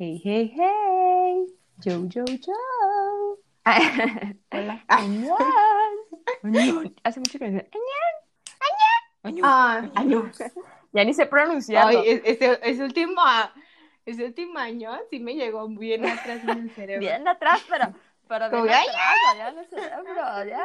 [0.00, 1.46] Hey, hey, hey.
[1.80, 2.54] Yo, yo, yo.
[4.52, 4.84] Hola.
[4.86, 5.36] Añón.
[7.02, 8.84] Hace mucho que dice Añón.
[9.24, 9.40] Añón.
[9.42, 10.30] Ah, año.
[10.92, 12.02] Ya ni sé pronunciarlo.
[12.02, 13.20] Ay, ese, ese último,
[14.06, 17.00] ese último año sí me llegó bien atrás en el cerebro.
[17.00, 17.92] Bien atrás, pero,
[18.28, 20.64] pero bien atrás, allá en el cerebro, allá,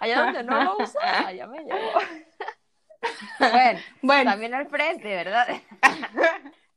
[0.00, 1.76] allá donde no lo uso, allá me llegó.
[3.38, 5.46] Bueno, Bueno, también al frente, ¿verdad?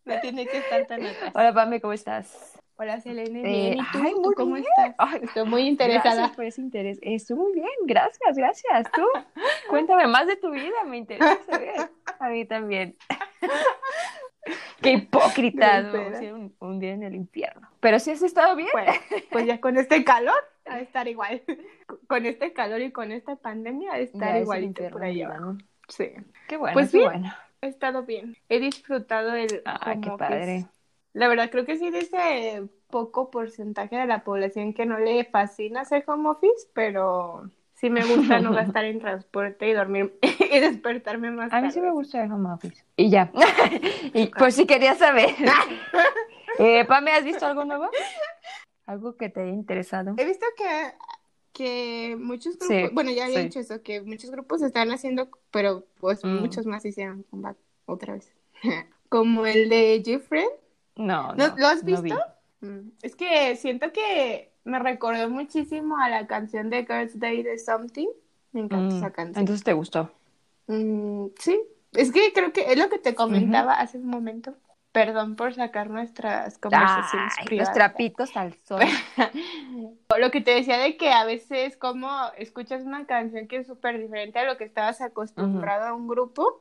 [0.08, 1.32] no tiene que estar tan atrás.
[1.36, 2.54] Hola, Pame, ¿cómo estás?
[2.80, 3.40] Hola, Selene.
[3.40, 4.00] Eh, Bien, ¿y tú?
[4.04, 4.66] ay, ¿Tú muy cómo bien.
[4.68, 4.96] estás?
[5.00, 6.14] Ay, Estoy muy interesada.
[6.16, 7.00] Gracias por ese interés.
[7.02, 8.92] Estoy muy bien, gracias, gracias.
[8.94, 9.02] Tú,
[9.70, 11.90] cuéntame más de tu vida, me interesa saber.
[12.20, 12.96] A mí también.
[14.82, 16.00] Qué hipócrita, No,
[16.36, 17.68] un, un día en el infierno.
[17.80, 18.70] Pero sí has estado bien.
[18.72, 18.94] Bueno,
[19.32, 21.42] pues ya con este calor, a de estar igual.
[22.08, 25.42] Con este calor y con esta pandemia, a Ya estar es igualito infierno por.
[25.42, 25.58] ¿no?
[25.90, 26.12] Sí,
[26.48, 27.10] Qué bueno, Pues qué bien.
[27.12, 27.34] bueno.
[27.62, 28.36] He estado bien.
[28.50, 30.30] He disfrutado el home qué office.
[30.30, 30.66] padre.
[31.14, 35.26] La verdad, creo que sí de ese poco porcentaje de la población que no le
[35.26, 40.60] fascina hacer home office, pero sí me gusta no gastar en transporte y dormir y
[40.60, 42.84] despertarme más A mí sí me gusta el home office.
[42.96, 43.32] Y ya.
[44.14, 45.32] y por si querías saber.
[46.60, 47.90] eh, Pame, ¿has visto algo nuevo?
[48.86, 50.14] ¿Algo que te haya interesado?
[50.18, 50.94] He visto que,
[51.58, 53.46] que muchos grupos, Sí, bueno, ya había sí.
[53.46, 56.40] dicho eso, que muchos grupos están haciendo, pero pues Mm.
[56.42, 58.32] muchos más hicieron comeback otra vez.
[59.10, 60.46] Como el de Jeffrey.
[60.96, 62.04] No, ¿No- lo has no visto?
[62.04, 62.68] vi.
[62.68, 67.58] Mm, Es que siento que me recordó muchísimo a la canción de Girls' Day de
[67.60, 68.08] Something.
[68.52, 69.42] Me encanta Mm, esa canción.
[69.42, 70.12] Entonces te gustó.
[70.68, 71.62] Mm, sí,
[71.94, 74.56] es que creo que es lo que te comentaba hace un momento.
[74.98, 77.74] Perdón por sacar nuestras conversaciones Ay, los privadas.
[77.76, 78.82] trapitos al sol.
[80.18, 84.00] Lo que te decía de que a veces como escuchas una canción que es súper
[84.00, 86.60] diferente a lo que estabas acostumbrado a un grupo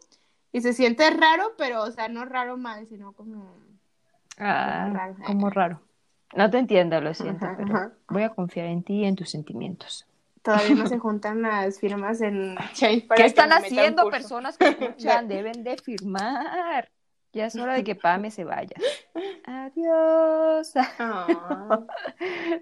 [0.52, 3.54] y se siente raro, pero o sea, no raro mal, sino como...
[4.38, 5.16] Ah, raro.
[5.24, 5.80] como raro.
[6.34, 7.92] No te entiendo, lo siento, Ajá, pero ajá.
[8.08, 10.06] voy a confiar en ti y en tus sentimientos.
[10.42, 15.26] Todavía no se juntan las firmas en Change para ¿Qué están haciendo personas que escuchan?
[15.28, 16.90] Deben de firmar.
[17.36, 18.74] Ya es hora de que Pame se vaya.
[19.44, 20.72] Adiós.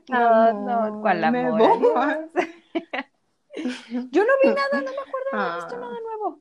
[0.09, 1.61] No, no, ¿cuál amor?
[4.11, 5.81] Yo no vi nada, no me acuerdo de haber visto Ah.
[5.81, 6.41] nada nuevo.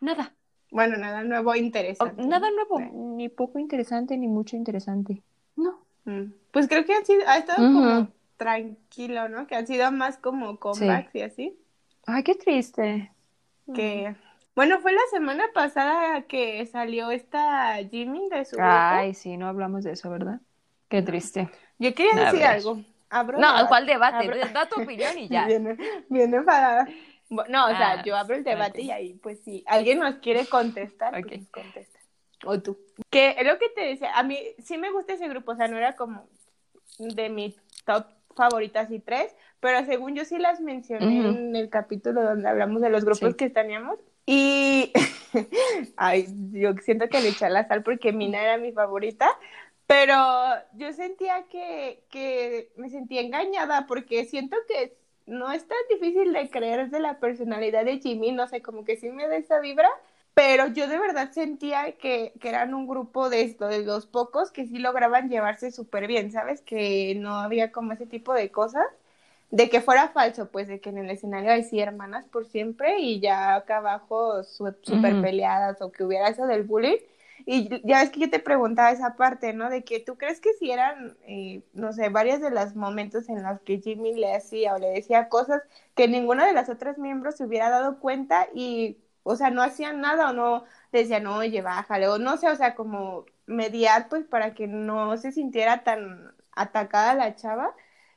[0.00, 0.34] Nada.
[0.70, 2.24] Bueno, nada nuevo O- interesante.
[2.24, 2.80] nada nuevo.
[3.16, 5.22] Ni poco interesante, ni mucho interesante.
[5.56, 5.84] No.
[6.04, 6.32] Mm.
[6.50, 8.08] Pues creo que han sido, ha estado como
[8.38, 9.46] tranquilo, ¿no?
[9.46, 11.58] Que han sido más como comebacks y así.
[12.06, 13.12] Ay, qué triste.
[13.74, 14.16] Que,
[14.54, 18.70] bueno, fue la semana pasada que salió esta Jimmy de su grupo.
[18.70, 20.40] Ay, sí, no hablamos de eso, ¿verdad?
[20.88, 21.48] Qué triste.
[21.78, 22.48] Yo quería A decir ver.
[22.48, 22.80] algo.
[23.10, 23.48] Abro No.
[23.68, 24.26] ¿cuál debate?
[24.28, 25.46] Abro- Da tu opinión y ya.
[25.46, 25.76] Viene,
[26.08, 26.86] viene enfadada.
[27.30, 30.46] No, o sea, Ah, yo abro el debate y ahí, pues si alguien nos quiere
[30.46, 31.98] contestar, pues nos contesta.
[32.44, 32.78] O tú.
[33.10, 35.66] Que es lo que te decía, a mí sí me gusta ese grupo, o sea,
[35.66, 36.28] no era como
[36.98, 41.28] de mis top favoritas y tres, pero según yo sí las mencioné Ujú.
[41.38, 43.36] en el capítulo donde hablamos de los grupos Sí.
[43.36, 43.98] que teníamos.
[44.26, 44.92] Y,
[45.96, 49.28] ay, yo siento que le eché la sal porque Mina era mi favorita,
[49.86, 50.14] pero
[50.74, 54.96] yo sentía que, que me sentía engañada porque siento que
[55.26, 58.96] no es tan difícil de creer de la personalidad de Jimmy, no sé, como que
[58.96, 59.88] sí me da esa vibra,
[60.34, 64.50] pero yo de verdad sentía que, que eran un grupo de esto, de los pocos
[64.52, 66.62] que sí lograban llevarse súper bien, ¿sabes?
[66.62, 68.86] Que no había como ese tipo de cosas,
[69.56, 72.98] de que fuera falso, pues de que en el escenario hay sí hermanas por siempre
[73.00, 76.96] y ya acá abajo su- súper peleadas o que hubiera eso del bullying.
[77.46, 79.68] Y ya ves que yo te preguntaba esa parte, ¿no?
[79.70, 83.42] De que tú crees que si eran, eh, no sé, varios de los momentos en
[83.42, 85.62] los que Jimmy le hacía o le decía cosas
[85.94, 90.00] que ninguna de las otras miembros se hubiera dado cuenta y, o sea, no hacían
[90.00, 94.54] nada o no decían, oye, bájale, o no sé, o sea, como mediar, pues, para
[94.54, 97.74] que no se sintiera tan atacada la chava.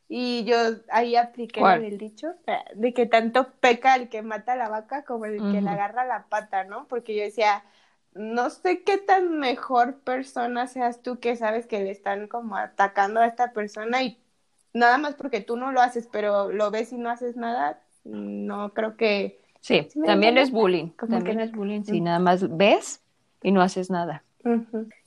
[0.10, 0.56] Y yo
[0.90, 1.84] ahí apliqué ¿Cuál?
[1.84, 2.34] el dicho,
[2.76, 6.06] de que tanto peca el que mata a la vaca como el que le agarra
[6.06, 6.88] la pata, ¿no?
[6.88, 7.64] Porque yo decía,
[8.14, 13.20] no sé qué tan mejor persona seas tú que sabes que le están como atacando
[13.20, 14.18] a esta persona y
[14.74, 18.74] nada más porque tú no lo haces, pero lo ves y no haces nada, no
[18.74, 19.42] creo que...
[19.60, 20.90] Sí, Sí también es bullying.
[20.98, 22.04] Como También que- es bullying si Mm.
[22.06, 23.02] nada más ves
[23.44, 24.24] y no haces nada.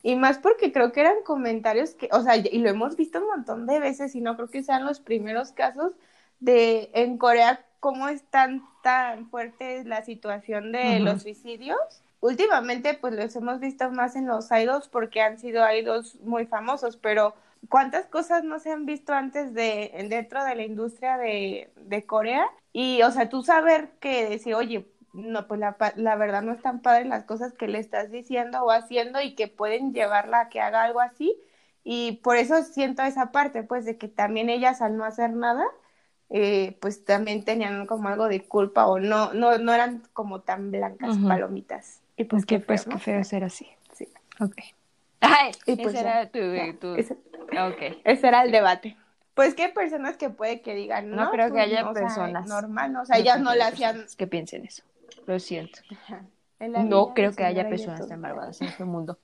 [0.02, 3.26] Y más porque creo que eran comentarios que, o sea, y lo hemos visto un
[3.26, 5.92] montón de veces y no creo que sean los primeros casos
[6.40, 11.78] de en Corea cómo es tan, tan fuerte la situación de los suicidios.
[12.20, 16.98] Últimamente, pues los hemos visto más en los idols porque han sido idols muy famosos,
[16.98, 17.34] pero
[17.70, 22.46] ¿cuántas cosas no se han visto antes de dentro de la industria de, de Corea?
[22.74, 26.80] Y, o sea, tú saber que decir, oye, no, pues la, la verdad no están
[26.82, 30.60] padres las cosas que le estás diciendo o haciendo y que pueden llevarla a que
[30.60, 31.36] haga algo así.
[31.82, 35.64] Y por eso siento esa parte, pues, de que también ellas al no hacer nada,
[36.28, 40.70] eh, pues también tenían como algo de culpa o no, no, no eran como tan
[40.70, 42.00] blancas palomitas.
[42.16, 43.66] Y pues, qué, pues qué feo ser así.
[43.94, 44.08] Sí.
[44.40, 44.56] Ok.
[45.20, 46.20] Ay, Y pues ese ya.
[46.22, 47.96] era tu, tu- Ese, Ok.
[48.04, 48.96] ese era el debate.
[49.34, 51.94] Pues que hay personas que puede que digan, no, No creo que pues, haya o
[51.94, 52.46] sea, personas.
[52.46, 53.02] normal, ¿no?
[53.02, 53.92] o sea, ellas no le hacían.
[53.92, 54.82] personas que piensen eso.
[55.26, 55.80] Lo siento.
[56.58, 59.18] No creo que haya personas tan en este mundo.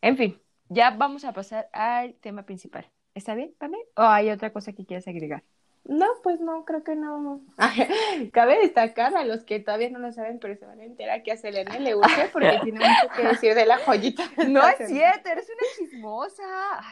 [0.00, 2.90] En fin, ya vamos a pasar al tema principal.
[3.14, 3.78] ¿Está bien, Pame?
[3.96, 5.42] ¿O hay otra cosa que quieras agregar?
[5.84, 7.40] No, pues no, creo que no.
[8.32, 11.30] Cabe destacar a los que todavía no lo saben, pero se van a enterar que
[11.32, 14.24] a Selena le urge porque tiene mucho que decir de la joyita.
[14.36, 14.94] de No es semana.
[14.94, 16.42] cierto, eres una chismosa.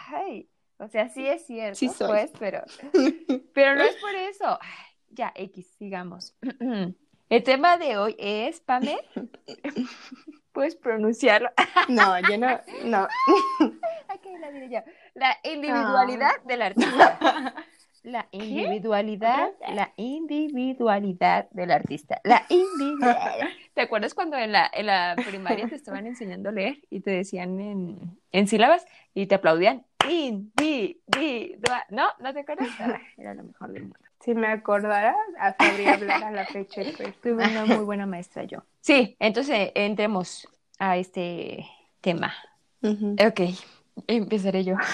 [0.09, 0.49] Ay,
[0.79, 2.07] o sea, sí es cierto, Sí soy.
[2.09, 2.63] pues, pero,
[3.53, 4.59] pero no es por eso.
[4.61, 6.37] Ay, ya, X, sigamos.
[7.29, 8.99] El tema de hoy es, Pame,
[10.53, 11.51] ¿puedes pronunciarlo?
[11.89, 13.09] No, yo no, no.
[14.41, 14.81] La diré yo.
[15.15, 17.55] La individualidad del artista.
[18.03, 22.21] La individualidad, la individualidad del artista.
[22.25, 23.49] La individualidad.
[23.73, 27.11] ¿Te acuerdas cuando en la, en la primaria te estaban enseñando a leer y te
[27.11, 28.85] decían en, en sílabas
[29.15, 29.87] y te aplaudían?
[30.07, 31.85] Individual.
[31.89, 32.09] ¿No?
[32.19, 32.69] ¿No te acuerdas?
[32.79, 33.99] Ah, era lo mejor del mundo.
[34.25, 35.15] Si me acordara,
[35.59, 36.83] sabría hablar a la fecha.
[36.97, 37.21] pues.
[37.21, 38.63] Tuve una muy buena maestra yo.
[38.81, 40.49] Sí, entonces entremos
[40.79, 41.67] a este
[42.01, 42.33] tema.
[42.83, 43.17] Ujú.
[43.27, 43.41] Ok,
[44.07, 44.77] empezaré yo.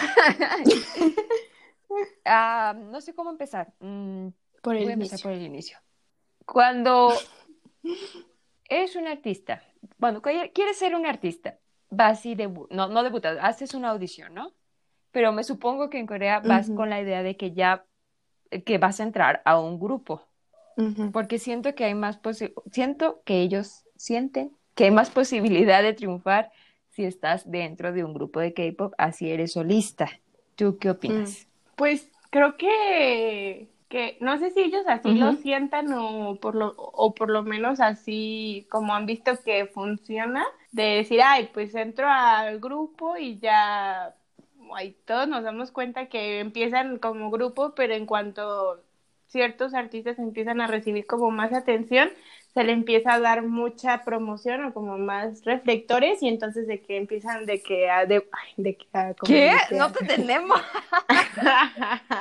[2.24, 3.72] Ah, no sé cómo empezar.
[3.80, 4.28] Mm,
[4.62, 5.22] Por voy el empezar inicio.
[5.28, 5.78] por el inicio.
[6.46, 7.12] Cuando
[8.68, 9.62] eres un artista,
[10.22, 14.52] que- quieres ser un artista, vas y debu no, no debutas, haces una audición, ¿no?
[15.10, 17.84] Pero me supongo que en Corea vas con la idea de que ya,
[18.64, 20.28] que vas a entrar a un grupo,
[21.12, 25.92] porque siento que hay más posi- siento que ellos sienten que hay más posibilidad de
[25.94, 26.52] triunfar
[26.90, 30.08] si estás dentro de un grupo de K-pop, así eres solista.
[30.56, 31.48] ¿Tú qué opinas?
[31.76, 37.14] Pues creo que, que no sé si ellos así lo sientan o por lo, o
[37.14, 42.60] por lo menos así como han visto que funciona, de decir, ay, pues entro al
[42.60, 44.14] grupo y ya,
[44.76, 48.82] ay, todos nos damos cuenta que empiezan como grupo, pero en cuanto
[49.26, 52.10] ciertos artistas empiezan a recibir como más atención,
[52.52, 56.96] se le empieza a dar mucha promoción o como más reflectores y entonces de que
[56.96, 59.52] empiezan de que a, de, ay, de que a, como ¿Qué?
[59.52, 60.60] de que No te tenemos.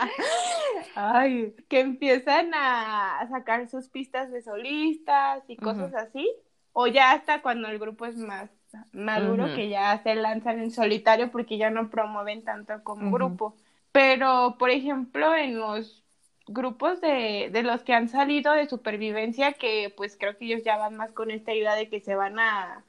[0.95, 6.29] Ay, que empiezan a sacar sus pistas de solistas y cosas así,
[6.73, 8.49] o ya hasta cuando el grupo es más
[8.93, 13.55] maduro, que ya se lanzan en solitario porque ya no promueven tanto como grupo.
[13.91, 16.03] Pero, por ejemplo, en los
[16.47, 20.77] grupos de, de los que han salido de supervivencia, que pues creo que ellos ya
[20.77, 22.83] van más con esta idea de que se van a,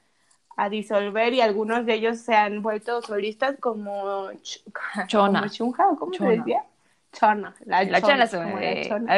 [0.56, 4.62] a disolver y algunos de ellos se han vuelto solistas como, Ch-
[5.08, 5.40] Chona.
[5.40, 6.30] como Chunja, ¿o cómo Chona.
[6.30, 6.64] se decía?
[7.12, 9.14] Chona, la, La chona, chona eh, chona.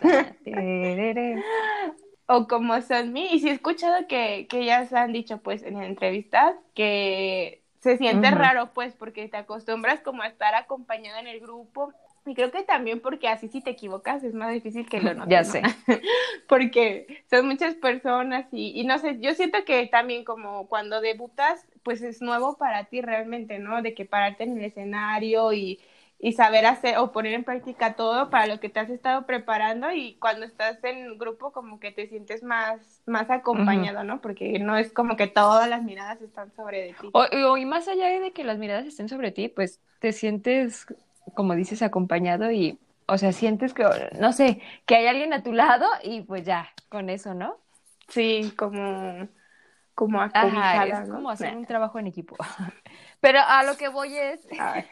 [2.32, 6.54] O como Sunmi, y sí he escuchado que, que ellas han dicho pues en entrevistas
[6.74, 11.92] que se siente raro pues porque te acostumbras como a estar acompañada en el grupo
[12.24, 15.28] y creo que también porque así si te equivocas es más difícil que lo notes.
[15.28, 15.44] Ya ¿no?
[15.44, 15.62] sé.
[16.48, 21.66] porque son muchas personas y, y no sé, yo siento que también como cuando debutas,
[21.82, 23.82] pues es nuevo para ti realmente, ¿no?
[23.82, 25.80] De que pararte en el escenario y,
[26.22, 29.90] y saber hacer o poner en práctica todo para lo que te has estado preparando
[29.90, 34.20] y cuando estás en grupo como que te sientes más, más acompañado, ¿no?
[34.20, 37.10] Porque no es como que todas las miradas están sobre de ti.
[37.14, 37.22] O,
[37.52, 40.86] o- y más allá de que las miradas estén sobre ti, pues te sientes,
[41.34, 43.84] como dices, acompañado y, o sea, sientes que,
[44.20, 47.56] no sé, que hay alguien a tu lado y pues ya, con eso, ¿no?
[48.08, 49.28] Sí, como,
[49.94, 51.14] como Ajá, es ¿no?
[51.14, 52.36] como hacer un trabajo en equipo.
[53.20, 54.84] Pero a lo que voy es, Ay,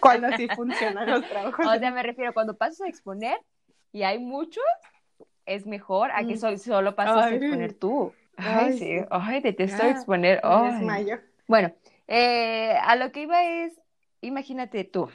[0.00, 1.64] cuando sí funcionan los trabajos.
[1.66, 3.38] o sea, me refiero, cuando pasas a exponer
[3.92, 4.64] y hay muchos,
[5.46, 6.38] es mejor a que Mm.
[6.38, 8.12] so- solo pases a exponer tú.
[8.36, 10.40] Ay, Ay, sí, ay, detesto Ah, exponer.
[10.42, 11.18] Desmayo.
[11.46, 11.72] Bueno,
[12.06, 13.72] eh, a lo que iba es,
[14.20, 15.08] imagínate tú,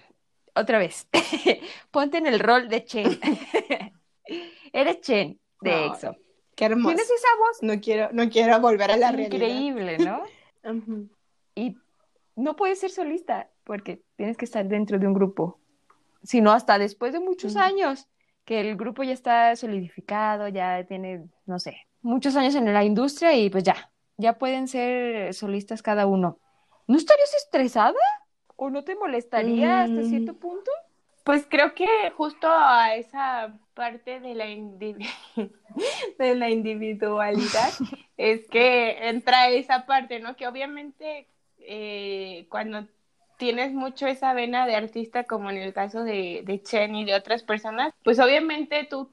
[0.56, 1.08] otra vez,
[1.92, 3.20] ponte en el rol de Chen.
[4.74, 6.16] Eres Chen de EXO.
[6.56, 6.90] Qué hermoso.
[6.96, 9.36] Tienes esa voz No quiero, no quiero volver a la realidad.
[9.36, 10.24] increíble, ¿no?
[11.56, 11.78] Y
[12.36, 15.60] no puedes ser solista porque tienes que estar dentro de un grupo,
[16.24, 18.08] sino hasta después de muchos años,
[18.46, 23.34] que el grupo ya está solidificado, ya tiene, no sé, muchos años en la industria
[23.34, 26.40] y pues ya, ya pueden ser solistas cada uno.
[26.88, 27.94] ¿No estarías estresada?
[28.56, 30.06] ¿O no te molestaría hasta Mm.
[30.06, 30.70] cierto punto?
[31.24, 31.88] Pues creo que
[32.18, 34.46] justo a esa parte de la,
[36.20, 37.72] de la individualidad
[38.18, 40.36] es que entra esa parte, ¿no?
[40.36, 41.28] Que obviamente
[41.66, 42.88] eh, cuando
[43.38, 47.16] tienes mucho esa vena de artista como en el caso de, de Chen y de
[47.16, 49.10] otras personas, pues obviamente tú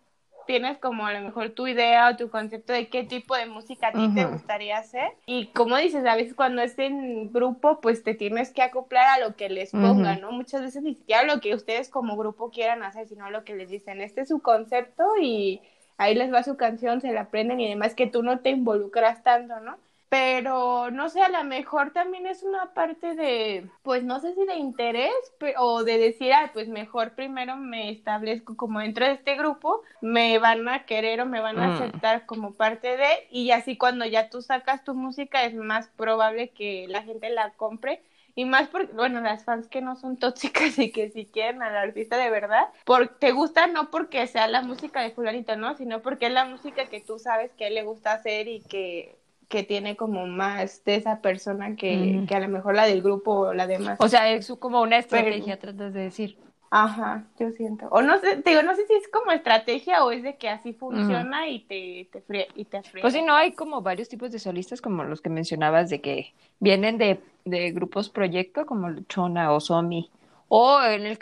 [0.47, 3.89] tienes como a lo mejor tu idea o tu concepto de qué tipo de música
[3.89, 5.13] a ti te gustaría hacer.
[5.25, 9.25] Y como dices, a veces cuando es en grupo, pues te tienes que acoplar a
[9.25, 10.33] lo que les pongan, ¿no?
[10.33, 13.69] Muchas veces ni siquiera lo que ustedes como grupo quieran hacer, sino lo que les
[13.69, 14.01] dicen.
[14.01, 15.61] Este es su concepto y
[15.99, 19.23] ahí les va su canción, se la aprenden y además que tú no te involucras
[19.23, 19.79] tanto, ¿no?
[20.11, 24.45] Pero no sé, a lo mejor también es una parte de, pues no sé si
[24.45, 25.13] de interés
[25.57, 30.41] o de decir, ah, pues mejor primero me establezco como dentro de este grupo, me
[30.41, 31.73] van a querer o me van a mm.
[31.75, 36.49] aceptar como parte de, y así cuando ya tú sacas tu música es más probable
[36.51, 38.03] que la gente la compre.
[38.37, 41.77] Y más porque, bueno, las fans que no son tóxicas y que si quieren al
[41.77, 45.77] artista de verdad, porque te gusta no porque sea la música de fulanito, ¿no?
[45.77, 49.20] Sino porque es la música que tú sabes que le gusta hacer y que
[49.51, 53.33] que tiene como más de esa persona que, que a lo mejor la del grupo
[53.33, 53.99] o la demás.
[54.01, 56.39] O sea, es como una estrategia, tratas de decir.
[56.71, 57.89] Ajá, yo siento.
[57.91, 60.49] O no sé, te digo, no sé si es como estrategia o es de que
[60.49, 64.31] así funciona y te, te fría, y te Pues sí, no, hay como varios tipos
[64.31, 69.53] de solistas, como los que mencionabas, de que vienen de, de grupos proyecto, como Chona
[69.53, 70.11] o Somi.
[70.47, 71.19] O en el,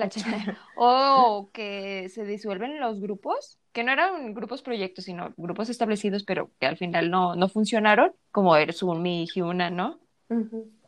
[0.76, 6.50] o que se disuelven los grupos, que no eran grupos proyectos, sino grupos establecidos, pero
[6.58, 9.98] que al final no, no funcionaron, como Ersumi y Hyuna, ¿no?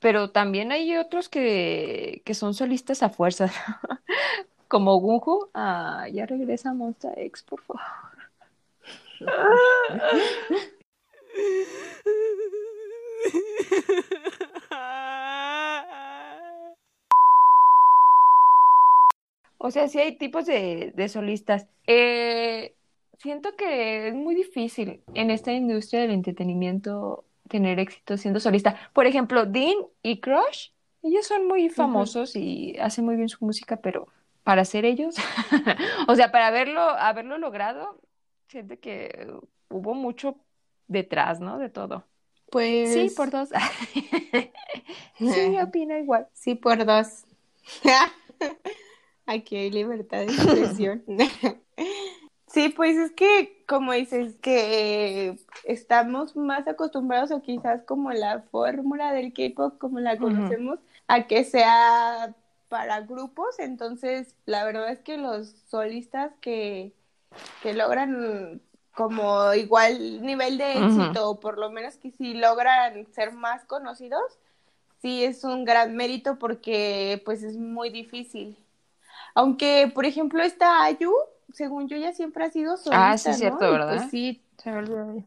[0.01, 3.53] Pero también hay otros que, que son solistas a fuerza,
[4.69, 5.51] como Gunju.
[5.53, 7.83] Ah, ya regresa Monster X, por favor.
[19.67, 21.67] O sea, sí hay tipos de, solistas.
[21.87, 22.75] Eh,
[23.17, 28.77] siento que es muy difícil en esta industria del entretenimiento tener éxito siendo solista.
[28.93, 30.69] Por ejemplo, Dean y Crush,
[31.03, 34.07] ellos son muy famosos y hacen muy bien su música, pero
[34.43, 35.15] para ser ellos,
[36.09, 37.99] o sea, para haberlo, haberlo logrado,
[38.49, 39.33] siento que
[39.71, 40.37] hubo mucho
[40.89, 41.57] detrás, ¿no?
[41.57, 42.05] De todo.
[42.51, 42.93] Pues.
[42.93, 43.49] Sí, por dos.
[45.19, 46.29] sí, opino igual.
[46.35, 47.25] Sí, por dos.
[49.27, 51.05] Aquí hay libertad de expresión.
[52.47, 59.13] sí, pues es que, como dices, que estamos más acostumbrados o quizás como la fórmula
[59.13, 60.79] del K-pop, como la conocemos,
[61.09, 62.35] a que sea
[62.69, 63.59] para grupos.
[63.59, 66.93] Entonces, la verdad es que los solistas que,
[67.63, 68.61] que logran
[68.95, 74.39] como igual nivel de éxito, o por lo menos que si logran ser más conocidos,
[75.03, 78.57] sí es un gran mérito porque pues es muy difícil.
[79.35, 81.13] Aunque, por ejemplo, esta Ayu,
[81.53, 83.97] según yo, ya siempre ha sido solista, Ah, sí, es cierto, ¿verdad?
[83.97, 84.41] Pues sí,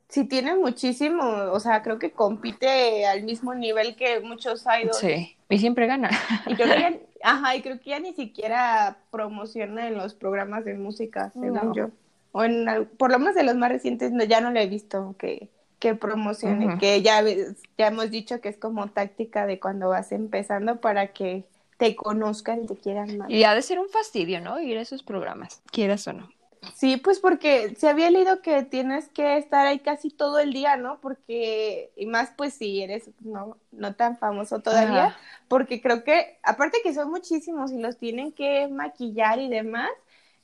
[0.07, 4.97] sí tiene muchísimo, o sea, creo que compite al mismo nivel que muchos idols.
[4.97, 6.09] Sí, y siempre gana.
[6.47, 10.65] Y creo que ya, ajá, y creo que ya ni siquiera promociona en los programas
[10.65, 11.89] de música, según yo.
[12.31, 15.15] O en, por lo menos de los más recientes, no, ya no le he visto
[15.19, 15.49] que,
[15.79, 17.23] que promocione, que ya,
[17.77, 21.45] ya hemos dicho que es como táctica de cuando vas empezando para que
[21.77, 23.29] te conozcan y te quieran más.
[23.29, 24.59] Y ha de ser un fastidio, ¿no?
[24.59, 26.29] Ir a esos programas, quieras o no.
[26.75, 30.75] Sí, pues porque se había leído que tienes que estar ahí casi todo el día,
[30.75, 30.99] ¿no?
[30.99, 35.15] Porque, y más pues si eres no, no tan famoso todavía,
[35.47, 39.89] porque creo que, aparte que son muchísimos y los tienen que maquillar y demás,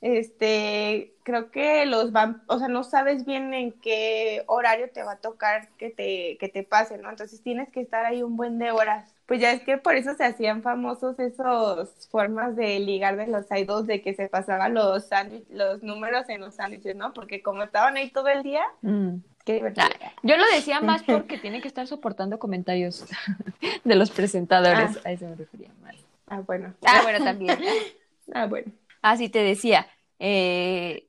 [0.00, 5.12] este, creo que los van, o sea, no sabes bien en qué horario te va
[5.12, 7.10] a tocar que te, que te pase, ¿no?
[7.10, 10.14] Entonces tienes que estar ahí un buen de horas pues ya es que por eso
[10.14, 15.08] se hacían famosos esos formas de ligar de los idols de que se pasaban los
[15.50, 17.14] los números en los sándwiches, ¿no?
[17.14, 19.16] Porque como estaban ahí todo el día, mm.
[19.44, 19.86] qué divertido.
[19.86, 23.06] Ah, yo lo decía más porque tiene que estar soportando comentarios
[23.84, 24.98] de los presentadores.
[24.98, 25.08] Ah.
[25.08, 25.96] A eso me refería más.
[26.26, 26.74] Ah, bueno.
[26.86, 27.58] Ah, bueno, también.
[28.34, 28.72] ah, bueno.
[29.00, 29.86] Ah, sí, te decía.
[30.18, 31.08] Eh,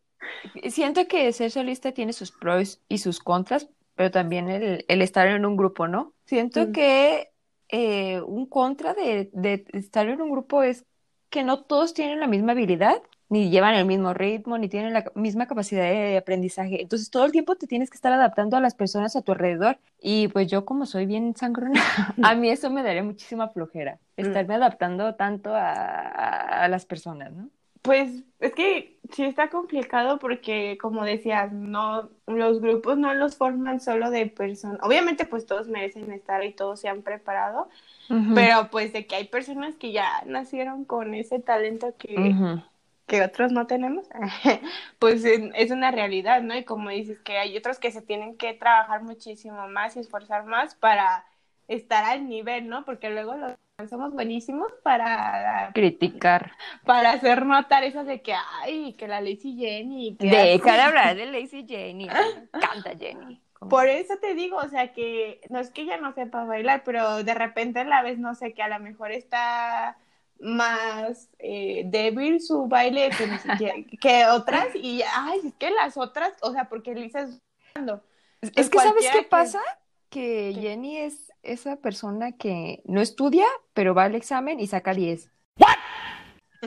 [0.69, 5.27] siento que ser solista tiene sus pros y sus contras, pero también el, el estar
[5.27, 6.13] en un grupo, ¿no?
[6.25, 6.71] Siento mm.
[6.71, 7.34] que
[7.69, 9.31] eh, un contra de,
[9.73, 10.85] estar en un grupo es
[11.29, 15.11] que no todos tienen la misma habilidad, ni llevan el mismo ritmo, ni tienen la
[15.15, 16.81] misma capacidad de aprendizaje.
[16.81, 19.79] Entonces todo el tiempo te tienes que estar adaptando a las personas a tu alrededor.
[19.99, 21.81] Y pues yo como soy bien sangrona,
[22.23, 24.21] a mí eso me daría muchísima flojera, mm.
[24.21, 27.49] estarme adaptando tanto a las personas, ¿no?
[27.85, 33.79] Pues es que sí está complicado porque, como decías, no, los grupos no los forman
[33.79, 34.79] solo de personas.
[34.81, 37.69] Obviamente, pues todos merecen estar y todos se han preparado,
[38.33, 42.35] pero pues de que hay personas que ya nacieron con ese talento que,
[43.07, 44.07] que otros no tenemos,
[44.99, 46.55] pues es una realidad, ¿no?
[46.55, 50.45] Y como dices, que hay otros que se tienen que trabajar muchísimo más y esforzar
[50.45, 51.25] más para
[51.67, 52.83] estar al nivel, ¿no?
[52.83, 53.53] Porque luego los
[53.89, 56.53] somos buenísimos para criticar,
[56.85, 60.15] para hacer notar eso de que, ay, que la Lazy Jenny.
[60.15, 62.07] Que Deja de hablar de Lazy Jenny,
[62.51, 63.41] canta Jenny.
[63.69, 67.23] Por eso te digo, o sea, que no es que ella no sepa bailar, pero
[67.23, 69.97] de repente la vez, no sé, que a lo mejor está
[70.39, 76.51] más eh, débil su baile que, que, otras y, ay, es que las otras, o
[76.51, 77.41] sea, porque Lisa es...
[78.55, 79.61] Es que, ¿sabes qué pasa?
[80.15, 85.29] Que Jenny es esa persona que no estudia, pero va al examen y saca 10.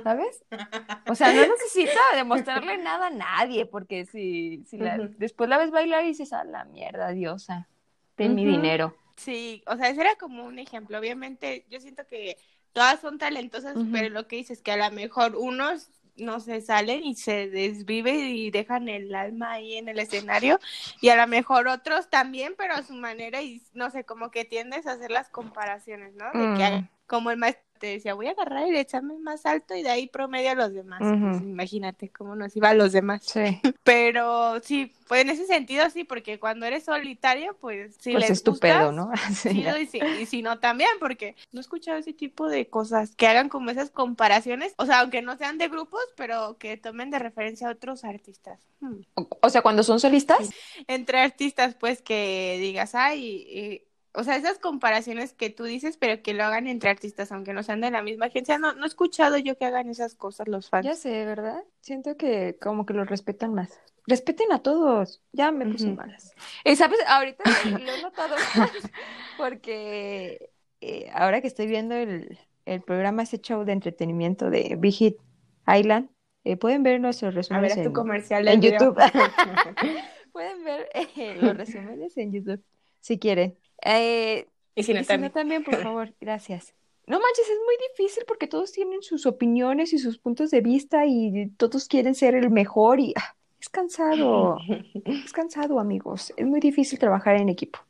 [0.05, 0.45] ¿Sabes?
[1.09, 4.78] O sea, no necesita demostrarle nada a nadie, porque si, si
[5.17, 7.69] después la ves bailar y dices, a la mierda, diosa,
[8.17, 8.95] ten mi dinero.
[9.17, 10.99] Sí, o sea, ese era como un ejemplo.
[10.99, 12.37] Obviamente, yo siento que
[12.75, 16.60] todas son talentosas, pero lo que dices es que a lo mejor unos no se
[16.60, 20.58] salen y se desvive y dejan el alma ahí en el escenario
[21.00, 24.44] y a lo mejor otros también, pero a su manera y no sé, como que
[24.44, 26.26] tiendes a hacer las comparaciones, ¿no?
[26.26, 26.88] De que mm.
[27.06, 30.06] como el maestro te decía, voy a agarrar el examen más alto y de ahí
[30.06, 30.99] promedio a los demás.
[31.00, 33.23] Pues, imagínate cómo nos iba a los demás.
[33.25, 33.61] Sí.
[33.85, 38.30] Pero sí, pues en ese sentido sí, porque cuando eres solitario, pues sí pues les
[38.30, 39.11] estupendo, ¿no?
[39.32, 39.64] Sí,
[40.20, 43.70] y, si no también, porque no he escuchado ese tipo de cosas, que hagan como
[43.70, 47.73] esas comparaciones, o sea, aunque no sean de grupos, pero que tomen de referencia a
[47.73, 48.61] otros artistas.
[48.80, 49.00] Hmm.
[49.14, 50.50] O, sea, cuando son solistas.
[50.87, 53.88] Entre artistas, pues que digas, ay,
[54.18, 57.62] o sea, esas comparaciones que tú dices, pero que lo hagan entre artistas, aunque no
[57.62, 60.68] sean de la misma agencia, no, no he escuchado yo que hagan esas cosas los
[60.68, 60.84] fans.
[60.84, 61.62] Ya sé, ¿verdad?
[61.82, 63.80] Siento que como que los respetan más.
[64.08, 65.22] Respeten a todos.
[65.30, 66.34] Ya me puse malas.
[66.64, 68.34] Y sabes, ahorita lo he notado
[69.38, 74.94] porque eh, ahora que estoy viendo el, el programa, ese show de entretenimiento de Big
[74.94, 75.16] Hit
[75.68, 76.10] Island,
[76.42, 78.96] eh, pueden ver nuestros resúmenes en, comercial en YouTube.
[80.32, 82.64] pueden ver eh, los resúmenes en YouTube
[83.00, 83.57] si quieren.
[83.85, 85.64] Eh, y si no, también.
[85.64, 86.75] por favor, gracias.
[87.07, 91.07] No manches, es muy difícil porque todos tienen sus opiniones y sus puntos de vista
[91.07, 94.59] y todos quieren ser el mejor y ah, es cansado,
[95.05, 97.81] es cansado amigos, es muy difícil trabajar en equipo.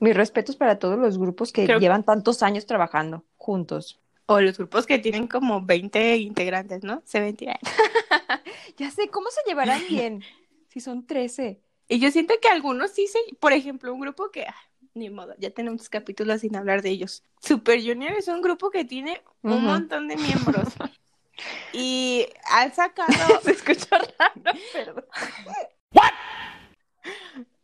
[0.00, 4.00] Mis respetos para todos los grupos que llevan tantos años trabajando juntos.
[4.26, 7.02] O los grupos que tienen como 20 integrantes, ¿no?
[7.04, 7.36] Se ven
[8.76, 10.22] ya sé, ¿cómo se llevarán bien
[10.68, 11.60] si son 13?
[11.88, 14.54] Y yo siento que algunos sí se, por ejemplo, un grupo que ah,
[14.94, 17.22] ni modo, ya tenemos capítulos sin hablar de ellos.
[17.40, 20.68] Super Junior es un grupo que tiene un montón de miembros.
[21.72, 23.40] y han sacado.
[23.42, 25.04] Se escucha raro, perdón.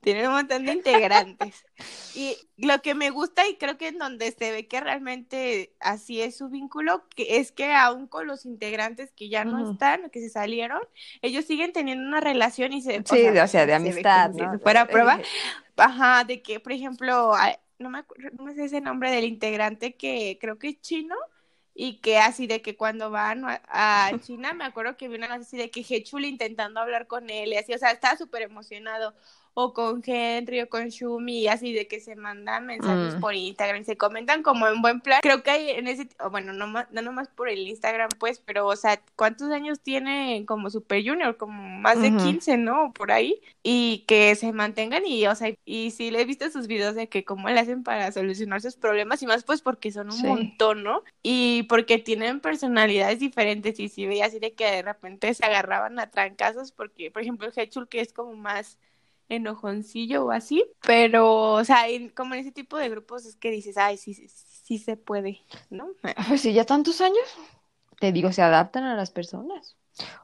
[0.00, 1.64] Tiene un montón de integrantes.
[2.14, 6.22] Y lo que me gusta y creo que en donde se ve que realmente así
[6.22, 10.20] es su vínculo, que es que aún con los integrantes que ya no están, que
[10.20, 10.80] se salieron,
[11.20, 13.02] ellos siguen teniendo una relación y se...
[13.04, 14.52] Sí, o sea, de amistad, ¿no?
[14.52, 15.20] Si fuera prueba.
[15.76, 17.34] Ajá, de que, por ejemplo,
[17.78, 21.16] no me acuerdo, no me sé ese nombre del integrante que creo que es chino,
[21.74, 25.56] y que así de que cuando van a, China, me acuerdo que vi una así
[25.56, 29.14] de que Hechul intentando hablar con él y así, o sea, estaba súper emocionado
[29.54, 33.20] o con Henry o con Shumi, así de que se mandan mensajes mm.
[33.20, 35.20] por Instagram y se comentan como en buen plan.
[35.22, 38.66] Creo que hay en ese, bueno, no, más, no nomás por el Instagram, pues, pero,
[38.66, 41.36] o sea, ¿cuántos años tiene como Super Junior?
[41.36, 42.92] Como más de 15, ¿no?
[42.92, 43.40] Por ahí.
[43.62, 47.08] Y que se mantengan y, o sea, y sí le he visto sus videos de
[47.08, 50.82] que cómo le hacen para solucionar sus problemas y más pues porque son un montón,
[50.82, 51.02] ¿no?
[51.22, 55.98] Y porque tienen personalidades diferentes y sí veía así de que de repente se agarraban
[55.98, 58.78] a trancazos porque, por ejemplo, Hechul que es como más
[59.30, 63.78] enojoncillo o así, pero, o sea, como en ese tipo de grupos es que dices,
[63.78, 65.40] ay, sí, sí, se puede,
[65.70, 65.88] ¿no?
[66.28, 67.24] Pues sí, ya tantos años,
[68.00, 69.76] te digo, se adaptan a las personas.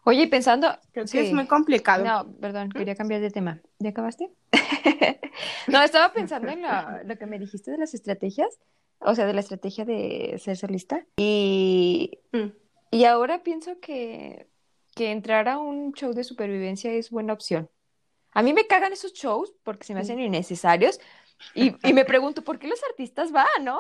[0.05, 0.69] Oye, pensando...
[0.92, 2.05] Creo que es muy complicado.
[2.05, 3.61] No, perdón, quería cambiar de tema.
[3.79, 4.31] ¿Ya acabaste?
[5.69, 8.59] no, estaba pensando en lo, que me dijiste de las estrategias,
[8.99, 11.05] o sea, de la estrategia de ser solista.
[11.16, 12.47] Y, mm.
[12.90, 14.49] y ahora pienso que,
[14.95, 17.69] que entrar a un show de supervivencia es buena opción.
[18.37, 21.01] A mí me cagan esos shows porque se me hacen innecesarios
[21.55, 23.79] y, me pregunto, ¿por qué los artistas van, no?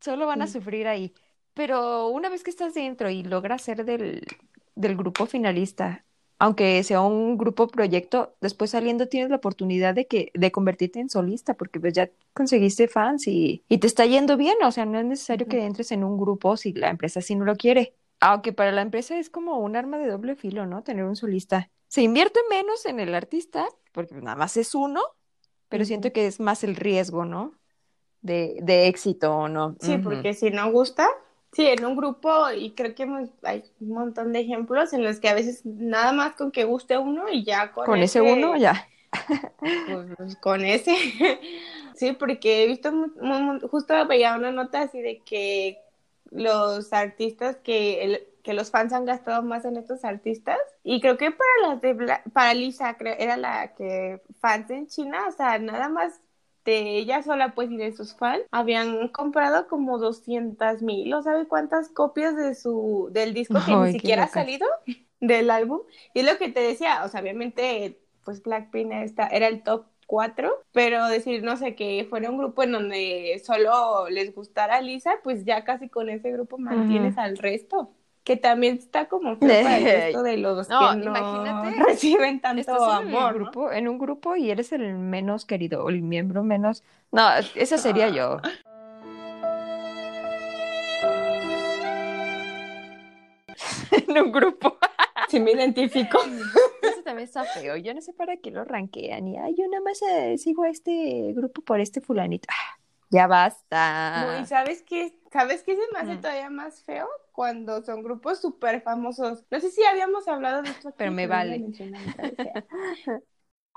[0.00, 1.14] Solo van a sufrir ahí.
[1.54, 4.26] Pero una vez que estás dentro y logras ser del,
[4.74, 6.04] grupo finalista,
[6.40, 11.08] aunque sea un grupo proyecto, después saliendo tienes la oportunidad de que de convertirte en
[11.08, 14.98] solista, porque pues ya conseguiste fans y, y te está yendo bien, o sea, no
[14.98, 17.94] es necesario que entres en un grupo si la empresa sí no lo quiere.
[18.18, 20.82] Aunque para la empresa es como un arma de doble filo, ¿no?
[20.82, 25.00] Tener un solista se invierte menos en el artista, porque nada más es uno,
[25.68, 27.54] pero siento que es más el riesgo, ¿no?
[28.20, 29.76] De, de éxito o no.
[29.80, 31.08] Sí, porque si no gusta,
[31.52, 33.04] sí, en un grupo, y creo que
[33.42, 36.98] hay un montón de ejemplos en los que a veces nada más con que guste
[36.98, 38.88] uno y ya con, con ese, uno ya.
[40.16, 40.94] Pues, con ese.
[41.94, 42.92] sí, porque he visto,
[43.70, 45.78] justo veía una nota así de que
[46.30, 50.56] los artistas que, el, que los fans han gastado más en estos artistas.
[50.84, 54.86] Y creo que para las de Bla- para Lisa creo, era la que fans en
[54.86, 56.20] China, o sea, nada más
[56.64, 61.46] de ella sola pues y de sus fans habían comprado como 200 mil o sabe
[61.46, 64.42] cuántas copias de su del disco que Ay, ni siquiera ha locas.
[64.44, 64.66] salido
[65.20, 65.80] del álbum
[66.14, 69.86] y es lo que te decía o sea obviamente pues Blackpink esta- era el top
[70.08, 75.14] 4 pero decir no sé que fuera un grupo en donde solo les gustara Lisa
[75.24, 77.92] pues ya casi con ese grupo mantienes al resto
[78.26, 82.40] que también está como feo para el resto de los No, que no imagínate, reciben
[82.40, 83.44] tanto Estás en, amor ¿no?
[83.44, 86.82] grupo, en un grupo y eres el menos querido, o el miembro menos.
[87.12, 87.22] No,
[87.54, 88.38] esa sería yo.
[93.92, 94.76] en un grupo.
[95.28, 96.18] sí me identifico
[96.82, 97.76] Eso también está feo.
[97.76, 99.28] Yo no sé para qué lo ranquean.
[99.28, 102.48] Y ay, yo nada más eh, sigo a este grupo por este fulanito.
[102.50, 102.76] Ah,
[103.10, 104.26] ya basta.
[104.26, 105.14] No, ¿Y sabes qué?
[105.36, 106.20] ¿Sabes qué se me hace Mm.
[106.20, 107.08] todavía más feo?
[107.32, 109.44] Cuando son grupos súper famosos.
[109.50, 111.64] No sé si habíamos hablado de esto aquí, Pero me vale.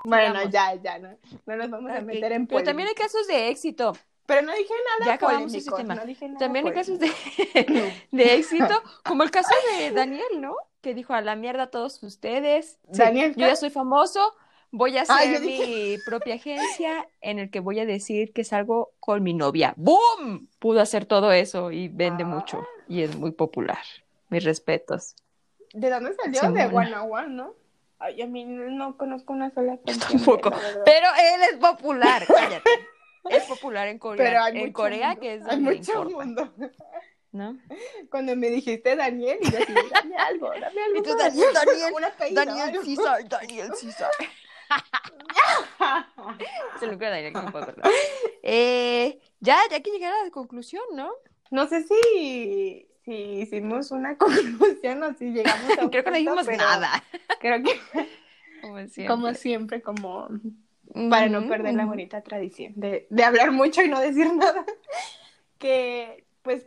[0.04, 1.10] Bueno, ya, ya, no.
[1.46, 3.04] No nos vamos a meter en Pero también hay polémica.
[3.04, 3.92] casos de éxito.
[4.26, 5.94] Pero no dije nada Ya acabamos ese polémico, tema.
[5.96, 7.10] no dije nada También hay casos de,
[8.12, 10.54] de éxito, como el caso de Daniel, ¿no?
[10.80, 12.78] Que dijo a la mierda a todos ustedes.
[12.92, 14.34] Sí, ¿Daniel yo ya soy famoso,
[14.72, 18.32] voy a Ah, hacer yo mi dije- propia agencia en el que voy a decir
[18.32, 19.74] que salgo con mi novia.
[19.76, 20.48] ¡Boom!
[20.58, 22.26] Pudo hacer todo eso y vende Ah.
[22.26, 23.78] mucho y es muy popular.
[24.28, 25.16] Mis respetos.
[25.72, 26.40] ¿De dónde salió?
[26.40, 26.62] Simona.
[26.64, 27.54] De Guanajuato, ¿no?
[27.98, 30.08] Ay, a mí no conozco una sola canción.
[30.24, 30.50] Tampoco.
[30.84, 32.70] Pero él es popular, cállate.
[33.28, 34.24] Es popular en Corea.
[34.24, 36.52] Pero hay en mucho Corea, mundo, que es hay mucho importa, mundo.
[37.32, 37.58] ¿no?
[38.10, 41.16] Cuando me dijiste Daniel, y yo así, dame algo, dame algo Y tú.
[41.16, 42.82] Daniel, Daniel, apellido, Daniel algo.
[42.82, 43.70] César, Daniel
[46.82, 47.90] único Daniel que me puedo acordar.
[48.42, 51.12] Eh, ya, ya que llegar a la conclusión, ¿no?
[51.50, 56.16] No sé si, si hicimos una conclusión o si llegamos a un Creo que no
[56.16, 57.02] dijimos pero nada.
[57.40, 57.80] Creo que,
[58.60, 59.06] Como siempre.
[59.06, 60.28] como siempre, como
[61.08, 64.64] para no perder la bonita tradición de, de hablar mucho y no decir nada.
[65.58, 66.66] Que, pues,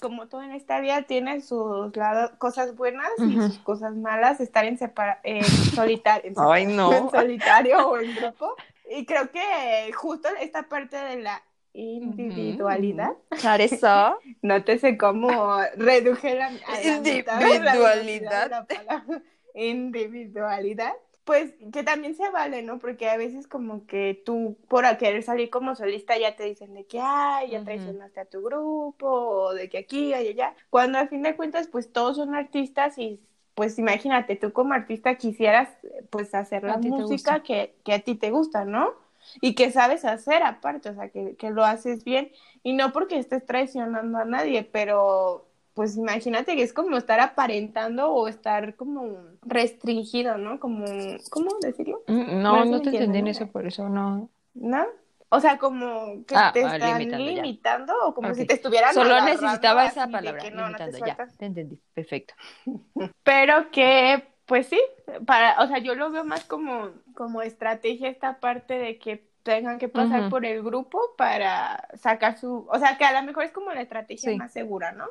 [0.00, 4.40] como todo en esta vida, tiene sus lados, cosas buenas y sus cosas malas.
[4.40, 6.30] Estar en, separa en solitario.
[6.30, 6.92] en Ay, separa- no.
[6.92, 8.54] En solitario o en grupo.
[8.90, 13.12] Y creo que justo esta parte de la individualidad.
[13.42, 14.18] Por eso.
[14.42, 18.50] Nótese cómo reduje la, a la Individualidad.
[18.50, 19.22] la palabra.
[19.54, 20.92] Individualidad.
[21.24, 22.78] Pues que también se vale, ¿no?
[22.78, 26.86] Porque a veces como que tú por querer salir como solista ya te dicen de
[26.86, 30.54] que, ay, ya traicionaste a tu grupo, o de que aquí, y allá.
[30.70, 33.20] Cuando a fin de cuentas, pues todos son artistas y
[33.54, 35.68] pues imagínate, tú como artista quisieras
[36.10, 38.92] pues hacer la música que, que a ti te gusta, ¿no?
[39.40, 42.30] Y que sabes hacer aparte, o sea, que, que lo haces bien.
[42.62, 48.10] Y no porque estés traicionando a nadie, pero pues imagínate que es como estar aparentando
[48.12, 50.60] o estar como restringido, ¿no?
[50.60, 50.86] Como,
[51.30, 52.02] ¿cómo decirlo?
[52.06, 54.30] Mm, No, no te entendí en eso, por eso no.
[54.54, 54.86] ¿No?
[55.30, 59.20] O sea, como que Ah, te ah, están limitando, o como si te estuvieran Solo
[59.20, 61.16] necesitaba esa palabra, que no, no te ya.
[61.40, 61.80] entendí.
[61.92, 62.34] Perfecto.
[63.24, 64.80] Pero que, pues sí,
[65.26, 69.78] para, o sea, yo lo veo más como, como estrategia esta parte de que tengan
[69.78, 73.50] que pasar por el grupo para sacar su, o sea, que a lo mejor es
[73.52, 74.36] como la estrategia Sí.
[74.36, 75.06] más segura, ¿no?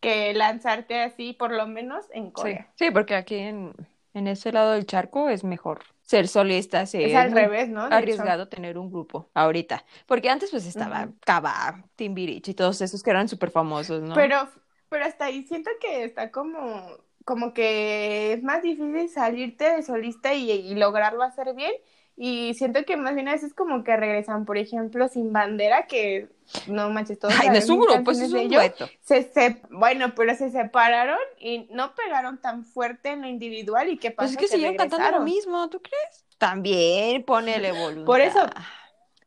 [0.00, 2.72] Que lanzarte así, por lo menos en Corea.
[2.76, 3.72] sí, porque aquí en,
[4.14, 7.90] en ese lado del charco es mejor ser solista, sí, Es al revés, ¿no?
[7.90, 8.24] De hecho.
[8.28, 11.16] arriesgado tener un grupo ahorita, porque antes pues estaba Ujú.
[11.24, 14.28] Kaba, Timbirich y todos esos que eran súper famosos, ¿no?
[14.28, 14.48] Pero,
[14.88, 20.34] pero hasta ahí siento que está como, como que es más difícil salirte de solista
[20.34, 21.72] y, y lograrlo hacer bien.
[22.18, 26.28] Y siento que más bien a veces como que regresan, por ejemplo, sin bandera, que
[26.66, 28.88] no manches, todos Ay, un sabemos grupo, eso es de un dueto.
[29.02, 33.98] Se, se, bueno, pero se separaron y no pegaron tan fuerte en lo individual y
[33.98, 35.24] qué Pues pasó es que siguieron cantando lo regresaron.
[35.24, 36.24] mismo, ¿tú crees?
[36.38, 38.06] También ponele voluntad.
[38.06, 38.46] Por eso-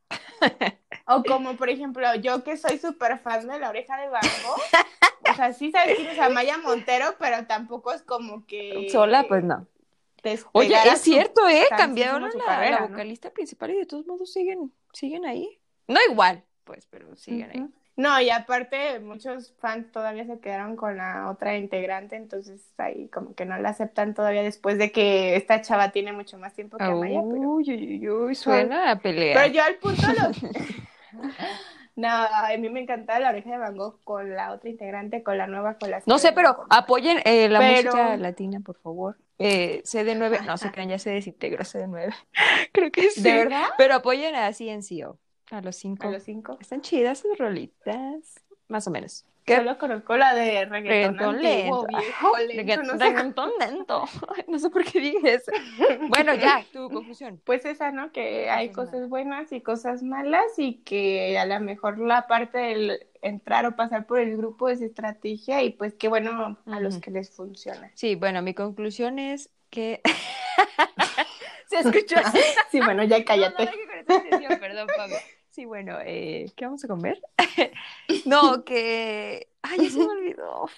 [1.12, 5.32] O como, por ejemplo, yo que soy súper fan de La Oreja de Van Gogh,
[5.32, 8.88] o sea, sí sabes quién es Amaya Montero, pero tampoco es como que...
[8.92, 9.68] Sola, pues no.
[10.52, 11.66] Oye, es cierto, ¿eh?
[11.70, 12.90] Cambiaron la, carrera, la ¿no?
[12.90, 15.60] vocalista principal y de todos modos siguen, siguen ahí.
[15.88, 17.68] No igual, pues, pero siguen ahí.
[17.96, 23.36] No, y aparte muchos fans todavía se quedaron con la otra integrante, entonces ahí como
[23.36, 26.86] que no la aceptan todavía después de que esta chava tiene mucho más tiempo que
[26.86, 27.50] Amaya, pero...
[27.50, 29.36] Uy, uy, uy, uy, suena a pelea.
[29.36, 30.32] Pero yo al punto lo...
[32.00, 35.38] No, a mí me encanta la oreja de Van Gogh con la otra integrante, con
[35.38, 39.18] la nueva, con la No sé, pero apoyen eh, la Pero- música latina, por favor.
[39.40, 42.14] Eh, CD9, no se crean, ya se desintegró CD9.
[42.74, 43.22] Creo que sí.
[43.22, 43.70] ¿De verdad?
[43.78, 45.18] Pero apoyen a CNCO,
[45.50, 46.08] a los cinco.
[46.08, 46.58] A los cinco.
[46.60, 48.36] Están chidas sus rolitas,
[48.68, 49.26] más o menos.
[49.46, 49.56] ¿Qué?
[49.56, 51.98] Solo conozco la de reggaetón, Reggaetón antiguo, lento.
[51.98, 53.66] viejo, lento, no sé.
[53.68, 54.04] lento.
[54.48, 55.52] No sé por qué dije eso.
[56.10, 57.42] Bueno, ya, tu conclusión.
[57.46, 58.12] Pues esa, ¿no?
[58.12, 62.60] Que hay Cosas cosas buenas y cosas malas y que a lo mejor la parte
[62.60, 66.98] del entrar o pasar por el grupo es estrategia y pues qué bueno a los
[66.98, 67.92] que les funciona.
[67.96, 70.02] Sí, bueno, mi conclusión es que...
[71.70, 72.40] Se escuchó así.
[72.72, 73.70] Sí, bueno, ya cállate.
[74.08, 75.16] No, perdón, Pablo.
[75.50, 77.22] Sí, bueno, eh, ¿qué vamos a comer?
[78.26, 79.50] no, que...
[79.62, 80.70] Ay, ya se me olvidó.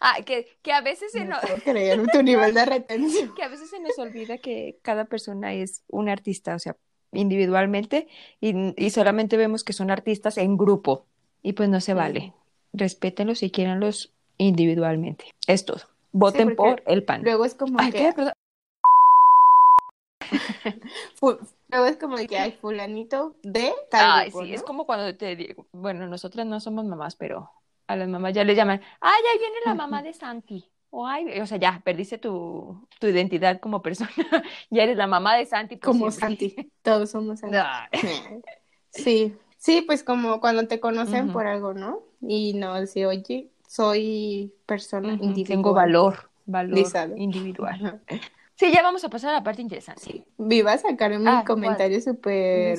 [0.00, 1.40] Ah, que, que a veces se No nos...
[1.40, 3.34] puedo creer tu nivel de retención.
[3.34, 6.76] que a veces se nos olvida que cada persona es un artista, o sea,
[7.12, 8.08] individualmente,
[8.40, 11.06] y, y solamente vemos que son artistas en grupo,
[11.48, 12.34] y pues no se vale.
[12.74, 15.32] Respétenlos y quieranlos individualmente.
[15.46, 15.80] Es todo.
[16.12, 17.22] Voten por el pan.
[17.22, 18.12] Luego es como Ay, que
[21.22, 24.54] luego es como que hay fulanito de tal Ay, grupo, sí, ¿no?
[24.56, 27.50] es como cuando te digo, bueno, nosotras no somos mamás, pero
[27.86, 30.66] a las mamás ya les llaman, ay, ahí viene la mamá de Santi.
[30.90, 34.10] O, ay, o sea, ya perdiste tu, tu identidad como persona.
[34.70, 35.76] ya eres la mamá de Santi.
[35.76, 36.50] por Como siempre.
[36.50, 37.56] Santi, todos somos Santi.
[38.90, 42.02] Sí, sí, pues como cuando te conocen por algo, ¿no?
[42.20, 45.46] Y no decir, oye, soy persona individual.
[45.46, 47.16] Tengo valor, valor Lizado.
[47.16, 48.00] individual.
[48.56, 50.24] Sí, ya vamos a pasar a la parte interesante.
[50.36, 52.76] Viva a sacar un Ah, comentario súper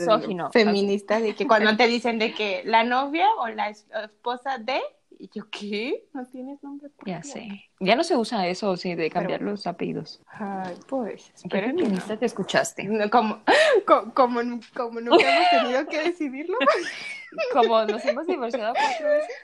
[0.51, 4.81] feminista de que cuando te dicen de que la novia o la es- esposa de,
[5.19, 6.05] y yo, ¿qué?
[6.13, 6.89] ¿No tienes nombre?
[7.05, 7.31] Ya propio?
[7.31, 7.65] sé.
[7.81, 10.21] Ya no se usa eso, sí, de cambiar los apellidos.
[10.27, 11.79] Ay, pues, ¿Qué espero que no.
[11.79, 12.83] feminista te escuchaste?
[12.85, 13.41] No, como,
[13.85, 14.39] co- como,
[14.73, 16.57] como nunca hemos tenido que decidirlo.
[17.53, 19.35] Como nos hemos divorciado cuatro veces.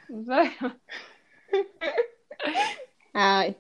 [3.13, 3.55] Ay,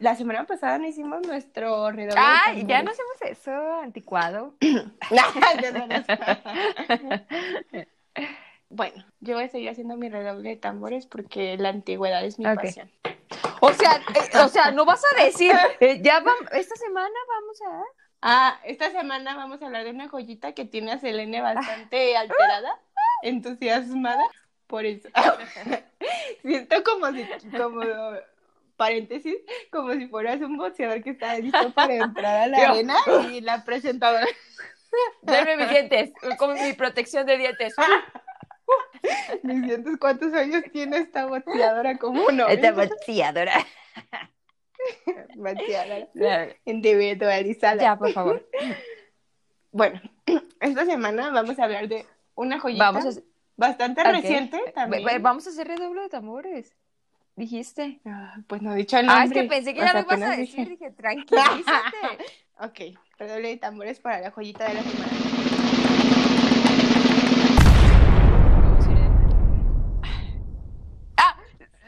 [0.00, 2.18] la semana pasada no hicimos nuestro redoble.
[2.18, 3.52] Ay, ya no hacemos eso,
[3.82, 4.54] anticuado.
[8.76, 12.44] Bueno, yo voy a seguir haciendo mi redoble de tambores porque la antigüedad es mi
[12.44, 12.90] pasión.
[13.60, 17.62] O sea, eh, o sea, no vas a decir, eh, ya vamos, esta semana vamos
[17.62, 17.82] a...
[18.20, 22.78] Ah, esta semana vamos a hablar de una joyita que tiene a Selene bastante alterada,
[23.22, 24.24] entusiasmada,
[24.66, 25.08] por eso.
[26.42, 27.80] Siento como si, como,
[28.76, 29.38] paréntesis,
[29.72, 32.72] como si fueras un boxeador que está listo para entrar a la Yo.
[32.72, 32.96] arena
[33.32, 34.26] y la presentadora.
[35.22, 37.74] Denme mis dientes, con mi protección de dientes.
[39.42, 41.96] Mis dientes, ¿cuántos años tiene esta boxeadora?
[41.98, 42.48] Como uno.
[42.48, 43.54] Esta boxeadora.
[45.36, 46.08] Boxeadora
[46.64, 47.82] individualizada.
[47.82, 48.48] Ya, por favor.
[49.72, 50.00] Bueno,
[50.60, 53.20] esta semana vamos a hablar de una joyita Vamos a,
[53.56, 55.04] bastante reciente también.
[55.04, 56.74] Ve- ve- vamos a hacer redoble de tambores.
[57.36, 58.00] Dijiste.
[58.06, 59.22] Ah, pues no he dicho el nombre.
[59.22, 60.68] Ah, es que pensé que ya lo ibas a decir.
[60.68, 60.70] dije.
[60.70, 61.96] Dije, tranquilízate.
[62.58, 62.80] Ok,
[63.18, 65.55] redoble de tambores para la joyita de la semana.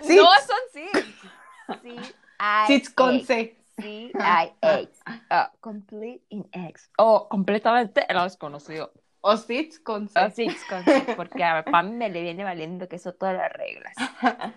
[0.08, 0.16] Sí.
[0.16, 0.88] no son sí.
[1.82, 1.96] Sí,
[2.40, 3.20] I Sits con.
[3.20, 3.56] C.
[3.76, 5.00] C I X.
[5.30, 6.90] Ah, complete in X.
[6.98, 8.92] Oh, completamente lo desconocido.
[9.20, 10.18] O sits con C.
[10.18, 13.52] Ah, sí, con C, porque a Pam me le viene valiendo que eso todas las
[13.52, 13.94] reglas.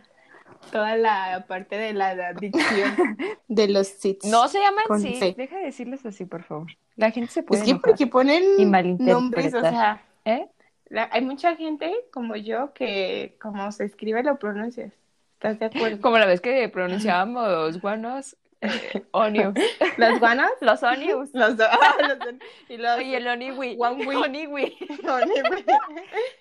[0.71, 4.25] Toda la parte de la adicción de los sits.
[4.25, 4.83] No se llaman.
[5.01, 5.33] C.
[5.35, 6.67] Deja de decirles así, por favor.
[6.95, 7.89] La gente se puede es que enojar.
[7.89, 10.47] porque ponen Y nombres, o sea, ¿Eh?
[10.85, 14.93] la- hay mucha gente como yo que como se escribe lo pronuncias.
[15.41, 16.01] ¿Estás de acuerdo?
[16.01, 19.55] Como la vez que pronunciábamos guanos, eh, onios.
[19.97, 20.51] ¿Las guanas?
[20.61, 21.29] Los onios.
[21.33, 21.59] Los.
[21.59, 22.35] Ah, los.
[22.69, 23.75] Y los Y el oniwi.
[23.79, 24.15] Oniwi.
[24.15, 24.77] Oniwi.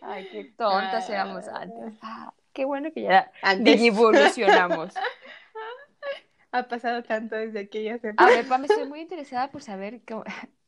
[0.02, 1.12] Ay, qué tontas Ah.
[1.14, 1.94] éramos antes.
[2.02, 3.32] Ah, qué bueno que ya
[3.64, 4.92] evolucionamos.
[6.52, 8.26] Ha pasado tanto desde aquella A época.
[8.26, 10.24] ver, Pam, estoy muy interesada por saber cómo...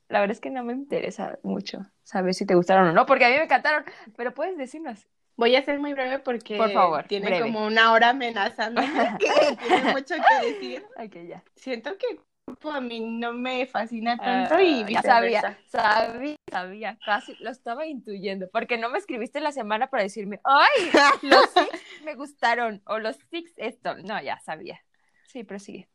[0.08, 3.24] La verdad es que no me interesa mucho saber si te gustaron o no, porque
[3.24, 3.84] a mí me encantaron,
[4.16, 5.06] pero puedes decirnos.
[5.36, 7.42] Voy a ser muy breve porque Por favor, tiene breve.
[7.42, 8.80] como una hora amenazando
[9.18, 10.86] que tiene mucho que decir.
[10.96, 11.42] Ok, ya.
[11.56, 16.36] Siento que el grupo a mí no me fascina Ah, tanto y ya sabía, sabía,
[16.50, 20.90] sabía, casi lo estaba intuyendo, porque no me escribiste la semana para decirme, ¡ay!
[21.22, 23.96] Los six me gustaron, o los six esto.
[23.96, 24.80] No, ya sabía.
[25.28, 25.88] Sí, prosigue.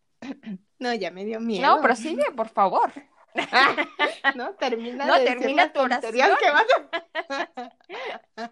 [0.80, 1.68] No, ya me dio miedo.
[1.76, 2.92] No, prosigue, por favor.
[4.36, 6.12] No, termina No, de termina tu oración.
[6.42, 6.66] que vas
[8.36, 8.52] a-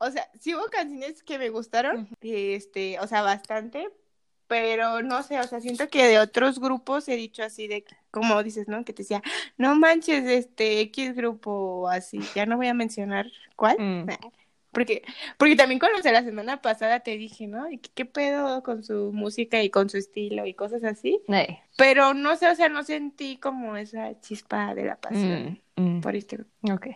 [0.00, 3.88] O sea, sí hubo canciones que me gustaron, este, o sea, bastante,
[4.46, 8.42] pero no sé, o sea, siento que de otros grupos he dicho así de, como
[8.42, 8.84] dices, ¿no?
[8.84, 9.22] Que te decía,
[9.56, 14.06] no manches, este, X grupo, así, ya no voy a mencionar cuál, Mm.
[14.72, 15.02] porque,
[15.36, 17.70] porque también con los de la semana pasada te dije, ¿no?
[17.70, 21.20] ¿Y ¿Qué, qué pedo con su música y con su estilo y cosas así?
[21.76, 26.00] Pero no sé, o sea, no sentí como esa chispa de la pasión mm, mm,
[26.00, 26.50] por este grupo.
[26.72, 26.86] ok.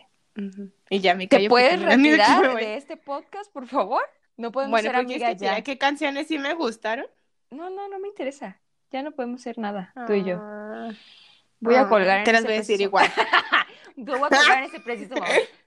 [0.91, 4.03] Y ya me ¿Te puedes retirar de este podcast, por favor?
[4.37, 5.63] No podemos Bueno, ser ¿quieres amigas ya.
[5.63, 7.07] qué canciones sí me gustaron?
[7.51, 8.61] No, no, no me interesa.
[8.91, 10.39] Ya no podemos ser nada, tú y yo.
[10.41, 10.91] Ah,
[11.61, 13.11] Voy a ah, colgar en Te las ese voy a decir igual.
[13.97, 15.51] Voy a colgar en ese preciso momento.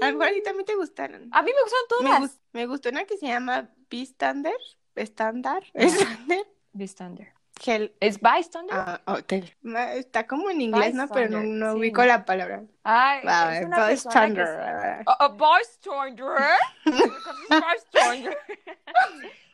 [0.00, 1.28] A lo mejor a ti también te gustaron.
[1.30, 2.40] A mí me gustan Me, todas.
[2.54, 4.56] me gustó una que se llama Bystander.
[4.96, 5.64] Standard.
[5.74, 6.46] Standard.
[6.72, 7.34] Bystander.
[7.64, 7.94] Hell.
[8.00, 8.74] ¿Es bystander?
[8.76, 9.54] ah, hotel.
[9.94, 11.08] Está como en inglés, ¿no?
[11.08, 12.62] Pero no, no sí, ubico la palabra.
[12.84, 14.46] Ay, Ah, es una bystander.
[14.46, 16.56] se- Oh, oh, bystander.
[17.48, 18.38] bystander.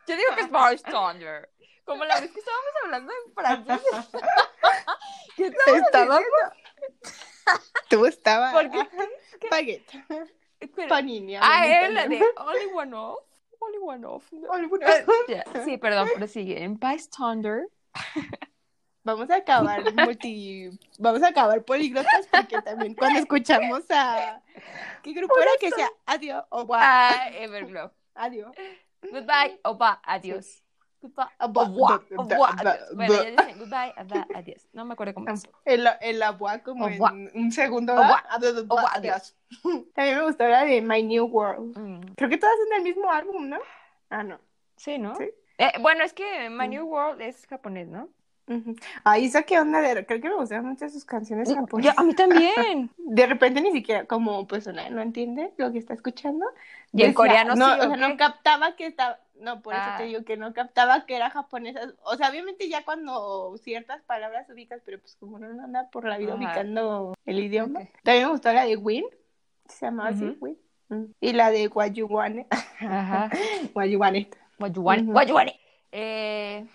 [0.07, 1.51] Yo digo que es bystander.
[1.85, 3.81] Como la vez que estábamos hablando en francés.
[5.37, 6.21] ¿Qué estábamos?
[7.88, 8.53] Tú estabas.
[8.53, 8.88] ¿Por qué?
[9.51, 9.90] Baguette.
[10.61, 10.88] Espera.
[10.88, 11.37] Panini.
[11.37, 12.23] Ah, era la de.
[12.37, 13.23] Only One Off.
[13.61, 14.33] Only One Off.
[14.33, 14.53] No.
[14.53, 16.62] Alguna- Eh, ya, Sí, perdón, pero sigue.
[16.62, 17.69] En bystander.
[19.05, 20.69] Vamos a acabar multi...
[20.99, 24.43] Vamos a acabar políglotas porque también cuando escuchamos a...
[25.03, 25.89] ¿Qué grupo era que sea?
[26.07, 26.81] Adiós o guau.
[26.83, 27.93] Ah, Everglow.
[28.17, 28.53] Adiós.
[29.03, 30.61] Goodbye, opa, adiós.
[31.01, 32.97] Goodbye, Aba- opa, ba- opa, ba- adiós.
[32.97, 34.67] Bueno, ya dicen goodbye, opa, adiós.
[34.73, 35.45] No me acuerdo cómo es.
[35.65, 37.93] El, el agua como en un segundo.
[37.93, 39.37] Agua, adiós.
[39.95, 41.79] También me gustó la de My New World.
[41.79, 43.59] Mm, Creo que todas son del mismo álbum, ¿no?
[44.11, 44.41] Ah, no.
[44.77, 45.15] Sí, ¿no?
[45.15, 45.31] Sí.
[45.59, 46.71] Eh, bueno, es que My Mm.
[46.71, 48.09] New World es japonés, ¿no?
[48.49, 48.77] Ujú.
[49.03, 49.81] Ah, Isa, ¿qué onda?
[49.81, 50.07] De...
[50.07, 51.99] Creo que me gustan mucho sus canciones Ya, japonesas.
[51.99, 52.14] a mí
[52.55, 52.90] también.
[52.97, 56.47] De repente ni siquiera como persona no entiende lo que está escuchando.
[56.92, 59.83] Y en coreano no, sí, o ¿o sea, no captaba que estaba, no, por eso
[59.85, 59.95] Ah.
[59.99, 61.81] te digo que no captaba que era japonesa.
[62.05, 66.16] O sea, obviamente ya cuando ciertas palabras ubicas, pero pues como no anda por la
[66.16, 66.38] vida Ajá.
[66.45, 67.81] ubicando el idioma.
[68.05, 69.07] También me gustó la de Win,
[69.66, 70.37] se llamaba así.
[70.40, 70.57] Win.
[70.88, 71.05] Mm.
[71.21, 72.47] Y la de Guayuane.
[72.79, 73.29] Ajá.
[73.75, 74.31] Guayuane.
[74.59, 75.12] What you want, Ujú.
[75.12, 75.51] what you want.
[75.92, 76.66] Eh,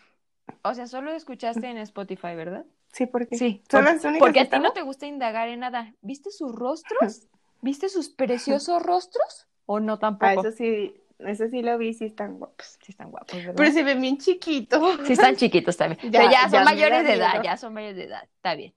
[0.63, 2.65] o sea, solo escuchaste en Spotify, ¿verdad?
[2.91, 3.63] Sí, porque Sí.
[3.71, 5.93] son por- las únicas porque que a ti no te gusta indagar en nada.
[6.01, 7.27] ¿Viste sus rostros?
[7.61, 9.47] ¿Viste sus preciosos rostros?
[9.65, 10.47] ¿O no Ah, tampoco?
[10.47, 12.77] eso sí, eso sí lo vi, sí están guapos.
[12.83, 13.53] Sí están guapos, ¿verdad?
[13.55, 14.99] Pero se ven bien chiquitos.
[15.05, 15.99] Sí están chiquitos también.
[16.11, 18.23] Ya- Pero ya ya son mayores de edad, ya son mayores de edad.
[18.23, 18.73] Está bien.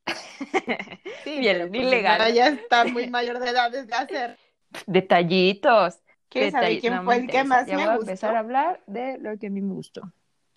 [1.24, 4.38] Sí, Bien, pero, pues, ahora ya está muy mayor de edad desde hacer.
[4.86, 5.98] Detallitos.
[6.34, 8.10] ¿Quieres saber quién no me fue el que más ya me voy a gustó?
[8.10, 10.02] empezar a hablar de lo que a mí me gustó.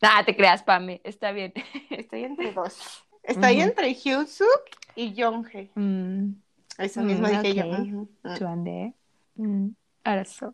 [0.01, 1.01] Ah, te creas, Pame.
[1.03, 1.53] Está bien.
[1.89, 3.03] Estoy entre dos.
[3.23, 3.61] Estoy Ujú.
[3.69, 4.61] entre Hyunsuk
[4.95, 5.69] y Yonghae.
[5.75, 6.31] Mm,
[6.77, 7.65] Eso Mm, mismo dije yo.
[7.65, 7.79] ok.
[7.79, 8.09] Ujú.
[8.23, 8.93] Mm.
[9.35, 10.53] Mm, ahora so-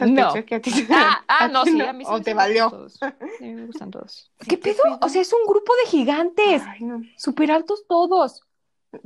[0.00, 0.32] No.
[0.44, 2.34] que a ti te- Ah, ah, a no, sí, a mí sí O me te
[2.34, 2.70] valió.
[2.70, 3.02] todos.
[3.02, 4.30] A me gustan todos.
[4.48, 4.82] ¿Qué pedo?
[5.00, 6.62] O sea, es un grupo de gigantes.
[6.66, 7.02] Ay, no.
[7.16, 8.42] Súper altos todos.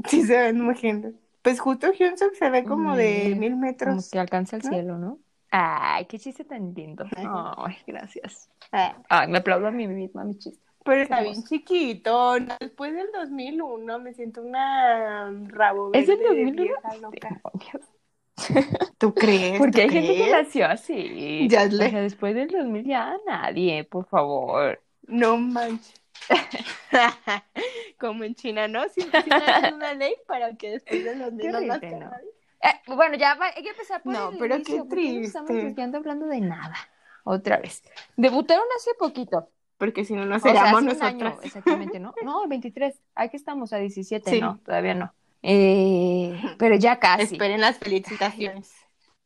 [0.09, 1.14] Sí se ven muy gentes.
[1.42, 4.11] Pues justo Hyunsuk se ve como de mil Como metros.
[4.11, 4.70] que alcanza el ¿no?
[4.70, 5.20] cielo, ¿no?
[5.50, 7.07] Ay, qué chiste tan lindo.
[7.14, 8.50] Ay, gracias.
[8.72, 10.64] Ah, Ay, me aplaudo a mí misma, mi chiste.
[10.85, 12.35] Pero está bien chiquito.
[12.61, 16.62] Después del 2001 me siento una rabo ¿Es del verde de 2001?
[16.62, 17.42] vieja loca.
[17.44, 17.90] Demonios.
[18.98, 19.59] ¿Tú crees?
[19.59, 21.48] Porque hay ¿Tú gente que nació así.
[21.48, 24.81] Ya O sea, después del 2000 ya nadie, por favor.
[25.09, 26.00] No manches.
[28.00, 28.88] Como en China, ¿no?
[28.88, 31.98] Si, si hacen una ley para que después de los niños no nazca ¿no?
[32.00, 32.28] nadie.
[32.62, 35.26] Eh, bueno, ya va- hay que empezar por No, el pero qué inicio, no triste.
[35.26, 36.74] estamos desviando hablando de nada.
[37.24, 37.82] Otra vez.
[38.16, 39.50] Debutaron hace poquito.
[39.78, 42.14] Porque si no, no O sea, seríamos hace un año, exactamente, ¿no?
[42.22, 43.00] No, 23.
[43.14, 44.40] Aquí estamos a 17, Sí.
[44.40, 45.14] no, todavía no.
[45.42, 47.22] Eh, pero ya casi.
[47.34, 48.72] Esperen las felicitaciones.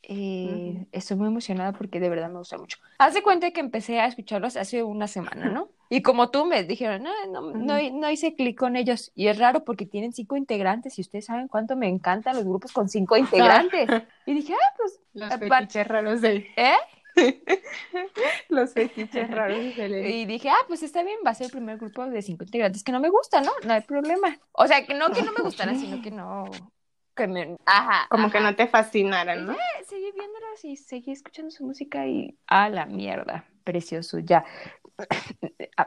[0.02, 2.78] Eh, estoy muy emocionada porque de verdad me gusta mucho.
[2.98, 5.70] Haz de cuenta que empecé a escucharlos hace una semana, ¿no?
[5.88, 9.12] Y como tú me dijeron, no, no, no, no hice clic con ellos.
[9.14, 12.72] Y es raro porque tienen cinco integrantes y ustedes saben cuánto me encantan los grupos
[12.72, 13.94] con cinco integrantes.
[14.26, 16.48] Y dije, ah, pues, Los Eh, fetiches raros de...
[16.56, 16.74] ¿eh?
[18.48, 20.10] Los fetiches raros de.
[20.10, 22.82] Y dije, ah, pues está bien, va a ser el primer grupo de cinco integrantes
[22.84, 23.52] que no me gusta, ¿no?
[23.62, 24.38] No hay problema.
[24.52, 26.72] O sea, que no que no me gustara, sino que no,
[27.14, 28.08] que me, ajá.
[28.08, 29.52] Como que no te fascinaran, ¿no?
[29.52, 34.44] Eh, Seguí viéndolos y seguí escuchando su música y a la mierda, precioso, ya.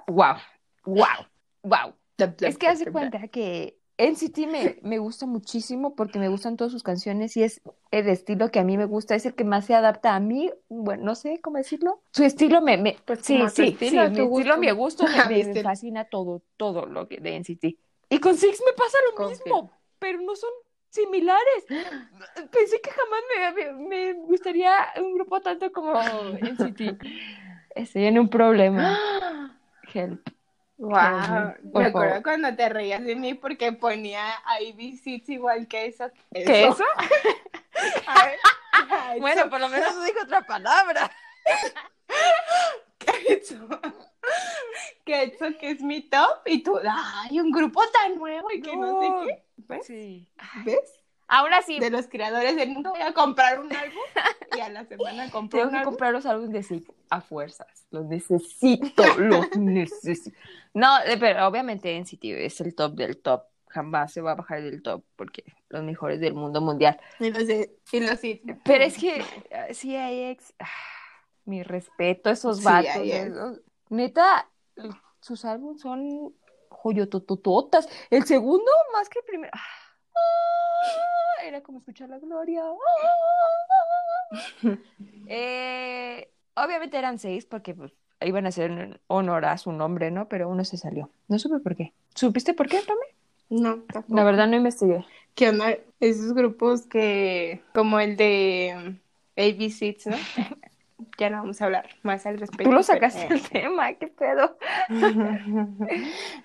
[0.08, 0.38] Wow,
[0.86, 1.26] wow,
[1.64, 1.94] wow.
[2.42, 6.72] Es que haz de cuenta que NCT me, me gusta muchísimo porque me gustan todas
[6.72, 7.62] sus canciones y es
[7.92, 10.52] el estilo que a mí me gusta, es el que más se adapta a mí,
[10.70, 12.02] bueno, no sé cómo decirlo.
[12.12, 16.06] Su estilo me, me Pues sí, sí, estilo, sí, mi estilo, mi gusto me, fascina
[16.06, 17.78] todo, todo lo que de NCT.
[18.10, 20.52] Y con Six me pasa lo mismo, pero no son
[20.90, 21.66] similares.
[22.52, 23.22] Pensé que jamás
[23.56, 25.94] me, me, me gustaría un grupo tanto como
[26.40, 26.98] NCT.
[27.78, 28.98] Estoy en un problema.
[29.94, 30.30] Help.
[30.78, 30.92] Wow,
[31.74, 32.24] me acuerdo favor.
[32.24, 34.22] cuando te reías de mí porque ponía
[35.02, 36.06] Seeds igual que eso.
[36.32, 36.84] ¿Qué eso?
[37.78, 41.12] Eso, Bueno, por lo menos dijo otra palabra.
[45.06, 48.76] que eso que es mi top y tú, ay, un grupo tan nuevo y que
[48.76, 49.44] no, sé qué.
[49.58, 49.86] ¿Ves?
[49.86, 50.28] Sí.
[50.66, 51.00] ¿Ves?
[51.30, 52.92] Aún así, de los creadores del mundo.
[52.92, 54.00] Voy a comprar un álbum
[54.56, 55.92] y a la semana compro tengo un que álbum.
[55.94, 57.86] comprar los álbumes de Sid a fuerzas.
[57.92, 60.38] Los necesito, los necesito.
[60.74, 63.44] No, eh, pero obviamente NCT es el top del top.
[63.70, 66.98] Jamás se va a bajar del top porque los mejores del mundo mundial.
[67.20, 67.44] Y los
[67.92, 68.42] y los sí.
[68.64, 69.22] Pero es que
[69.54, 70.66] ah, CIX, ah,
[71.44, 72.96] mi respeto a esos Sí, vatos.
[73.04, 74.50] esos- Neta,
[75.20, 76.34] sus álbumes son
[76.70, 77.88] joyototototas.
[78.10, 79.52] El segundo, más que el primero.
[79.54, 79.60] ah,
[80.88, 82.64] ah, era como escuchar la gloria.
[82.64, 82.78] ah.
[85.30, 90.30] Eh, obviamente eran seis porque pues, iban a hacer honor a su nombre, ¿no?
[90.30, 91.10] Pero uno se salió.
[91.28, 91.94] No supe por qué.
[92.16, 93.06] ¿Supiste por qué, Pame?
[93.50, 94.16] No, tampoco.
[94.16, 95.06] La verdad no investigué.
[95.36, 95.76] ¿Qué onda?
[96.00, 98.98] Esos grupos que, como el de
[99.36, 100.18] ABC, ¿no?
[101.20, 102.64] ya no vamos a hablar más al respecto.
[102.64, 104.58] Tú lo pero- sacaste el tema, qué pedo.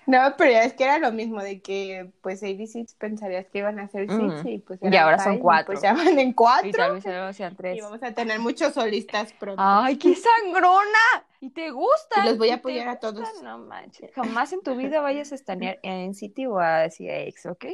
[0.05, 3.79] No, pero ya es que era lo mismo de que, pues, ABC pensarías que iban
[3.79, 4.47] a ser seis Ujú.
[4.49, 5.65] y pues Y ahora son five, y, cuatro.
[5.67, 7.03] Pues ya van en Y cuatro tal vez
[7.35, 7.81] sean y tres.
[7.81, 9.61] vamos a tener muchos solistas pronto.
[9.65, 11.25] ¡Ay, qué sangrona!
[11.39, 12.23] ¿Y te gusta?
[12.23, 13.27] Y los voy a apoyar a todos.
[13.43, 14.11] No manches.
[14.13, 17.65] Jamás en tu vida vayas a estanear en City o a CX, ¿ok?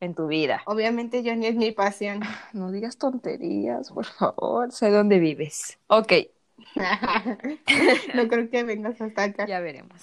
[0.00, 0.62] En tu vida.
[0.66, 2.20] Obviamente Johnny es mi pasión.
[2.52, 4.70] No digas tonterías, por favor.
[4.70, 5.78] Sé dónde vives.
[5.88, 6.12] Ok,
[8.14, 9.46] no creo que vengas hasta acá.
[9.46, 10.00] ya veremos.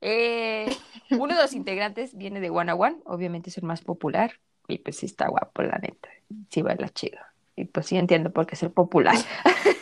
[0.00, 0.74] Eh,
[1.10, 4.32] uno de los integrantes viene de One One, obviamente es el más popular.
[4.68, 6.08] Y pues sí está guapo, la neta.
[6.48, 7.18] Sí baila chido.
[7.56, 9.16] Y pues sí entiendo por qué es el popular.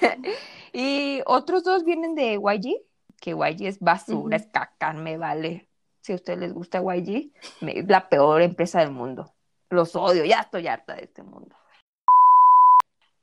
[0.72, 2.82] y otros dos vienen de YG,
[3.20, 5.67] que YG es basura, es caca, me vale.
[6.08, 7.30] Si a ustedes les gusta YG,
[7.60, 9.30] me- es la peor empresa del mundo.
[9.68, 11.54] Los odio, ya estoy harta de este mundo.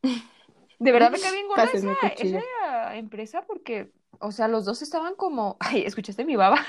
[0.03, 5.15] De verdad me cae bien gorda esa, esa empresa porque, o sea, los dos estaban
[5.15, 6.63] como, ay, ¿escuchaste mi baba?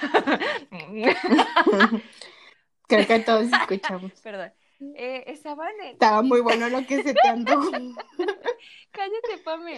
[2.88, 4.12] Creo que todos escuchamos.
[4.22, 4.52] Perdón.
[4.94, 7.70] Eh, estaban en, Estaba muy bueno lo que se te antojó.
[8.90, 9.76] cállate, Pame.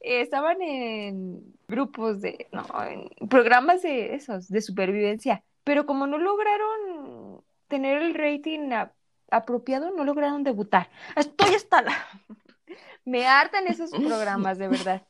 [0.00, 6.16] Eh, estaban en grupos de, no, en programas de esos, de supervivencia, pero como no
[6.16, 8.90] lograron tener el rating a-
[9.30, 10.88] apropiado, no lograron debutar.
[11.14, 11.92] Estoy hasta la...
[13.04, 15.02] Me hartan esos programas, de verdad.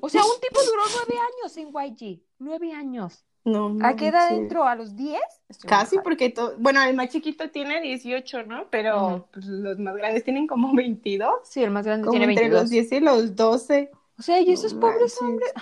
[0.00, 2.22] O sea, un tipo duró nueve años en YG.
[2.38, 3.24] Nueve años.
[3.44, 4.64] No, ¿A qué edad entró?
[4.64, 5.20] ¿A los diez?
[5.48, 8.68] Estoy Casi porque todo, bueno, el más chiquito tiene 18, ¿no?
[8.70, 12.48] Pero pues, los más grandes tienen como 22, Sí, el más grande como tiene entre
[12.50, 12.62] 22.
[12.62, 13.90] los 10 y los 12.
[14.18, 15.22] O sea, y No esos pobres manches.
[15.22, 15.52] hombres.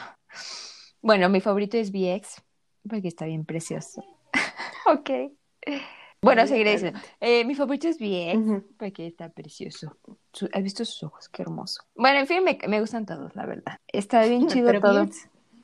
[1.01, 2.43] Bueno, mi favorito es VX,
[2.89, 4.03] porque está bien precioso.
[4.87, 5.11] ok.
[6.21, 6.93] Bueno, seguiré bien.
[6.93, 7.01] diciendo.
[7.21, 8.65] Eh, mi favorito es Ujú.
[8.77, 9.97] porque está precioso.
[10.53, 11.29] ¿Has visto sus ojos?
[11.29, 11.83] Qué hermoso.
[11.95, 13.79] Bueno, en fin, me, me gustan todos, la verdad.
[13.87, 15.07] Está bien chido Pero todo.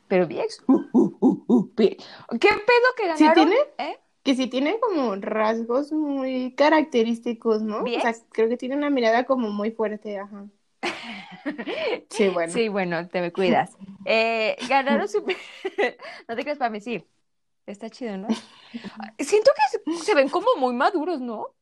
[0.06, 0.26] Pero
[0.68, 2.04] uh, uh, uh, VX.
[2.40, 3.48] ¿Qué pedo que ¿Sí ganaron?
[3.48, 3.56] tiene?
[3.78, 3.98] ¿Eh?
[4.22, 7.82] Que sí tiene como rasgos muy característicos, ¿no?
[7.82, 10.46] O sea, creo que tiene una mirada como muy fuerte, ajá.
[12.10, 12.52] Sí, bueno.
[12.52, 13.76] Sí, bueno, te me cuidas.
[14.04, 15.20] Eh, ganaron su...
[16.28, 17.04] no te creas para mí, sí.
[17.66, 18.28] Está chido, ¿no?
[19.18, 21.54] Siento que se, ven como muy maduros, ¿no?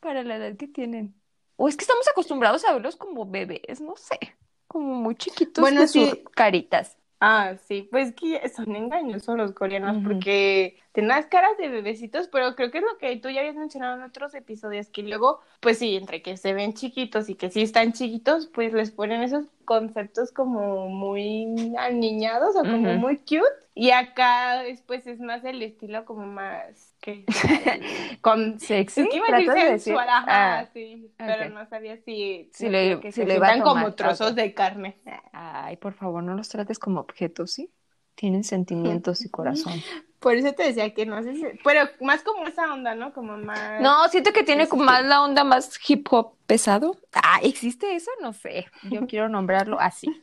[0.00, 1.14] Para la edad que tienen.
[1.56, 4.18] O es que estamos acostumbrados a verlos como bebés, no sé.
[4.66, 6.24] Como muy chiquitos Bueno, sus sí.
[6.32, 6.96] caritas.
[7.22, 12.56] Ah, sí, pues que son engañosos los coreanos porque tienen las caras de bebecitos, pero
[12.56, 15.78] creo que es lo que tú ya habías mencionado en otros episodios, que luego, pues
[15.78, 19.44] sí, entre que se ven chiquitos y que sí están chiquitos, pues les ponen esos
[19.66, 23.44] conceptos como muy aniñados o como muy cute.
[23.80, 27.24] Y acá después es más el estilo como más que
[28.20, 32.50] con Sexy, es que iba a decir de ajá, Ah, sí, pero no sabía si,
[32.52, 35.00] Si le- que si se le iba a sientan como trozos de carne.
[35.32, 37.70] Ay, por favor, no los trates como objetos, ¿sí?
[38.16, 39.80] Tienen sentimientos y corazón.
[40.18, 43.14] Por eso te decía que no sé si, pero más como esa onda, ¿no?
[43.14, 46.98] Como más No, siento que tiene como más la onda más hip hop pesado.
[47.14, 48.10] Ah, ¿existe eso?
[48.20, 48.66] No sé.
[48.82, 50.20] Yo quiero nombrarlo así.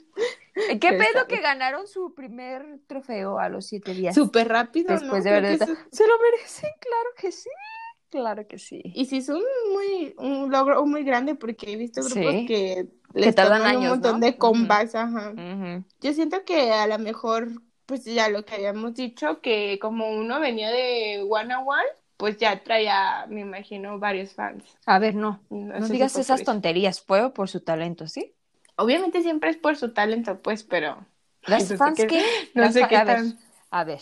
[0.81, 4.15] ¿Qué pedo que ganaron su primer trofeo a los siete días?
[4.15, 5.31] súper rápido, Después ¿no?
[5.31, 6.69] de haber que eso- ¿Se lo merecen?
[6.79, 7.49] Claro que sí.
[8.09, 8.81] Claro que sí.
[8.95, 9.43] Y sí es un
[9.73, 12.45] muy un logro muy grande porque he visto grupos Sí.
[12.45, 14.25] que les tardan toman un años, montón ¿no?
[14.25, 15.31] de combats, ajá.
[15.31, 15.83] Ujú.
[16.01, 17.49] Yo siento que a lo mejor,
[17.85, 21.83] pues ya lo que habíamos dicho, que como uno venía de One on One,
[22.15, 24.63] pues ya traía, me imagino, varios fans.
[24.85, 25.41] A ver, no.
[25.49, 26.51] No, No digas esas eso.
[26.51, 27.01] tonterías.
[27.01, 28.33] Fue por su talento, ¿sí?
[28.77, 31.05] Obviamente siempre es por su talento, pues, pero
[31.45, 32.23] Las No fans que...
[32.55, 33.39] no las sé fa- qué a ver, tan-
[33.71, 33.99] a ver.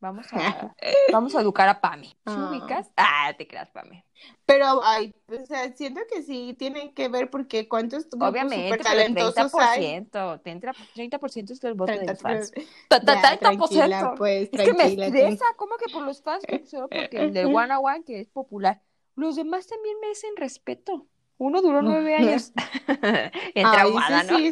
[0.00, 0.74] Vamos a,
[1.12, 2.08] vamos a educar a Pami.
[2.08, 2.48] ¿Sí Ah.
[2.50, 2.90] ubicas?
[2.96, 4.04] Ah, te creas, Pami.
[4.46, 8.90] Pero, ay, o sea, siento que sí tienen que ver porque cuántos Obviamente, súper pero
[8.90, 9.80] talentosos hay.
[9.80, 12.22] 30%, 30%, 30% es del voto de los 30%.
[12.22, 12.52] fans.
[12.54, 13.38] Ya, 30%.
[13.40, 16.44] tranquila, pues, Es que me estresa, ¿cómo que por los fans?
[16.70, 18.82] Solo porque el del One on One, que es popular.
[19.16, 21.06] Los demás también merecen respeto.
[21.38, 22.52] Uno duró nueve años.
[23.54, 24.36] en Ay, traumada, eso ¿no?
[24.36, 24.50] sí,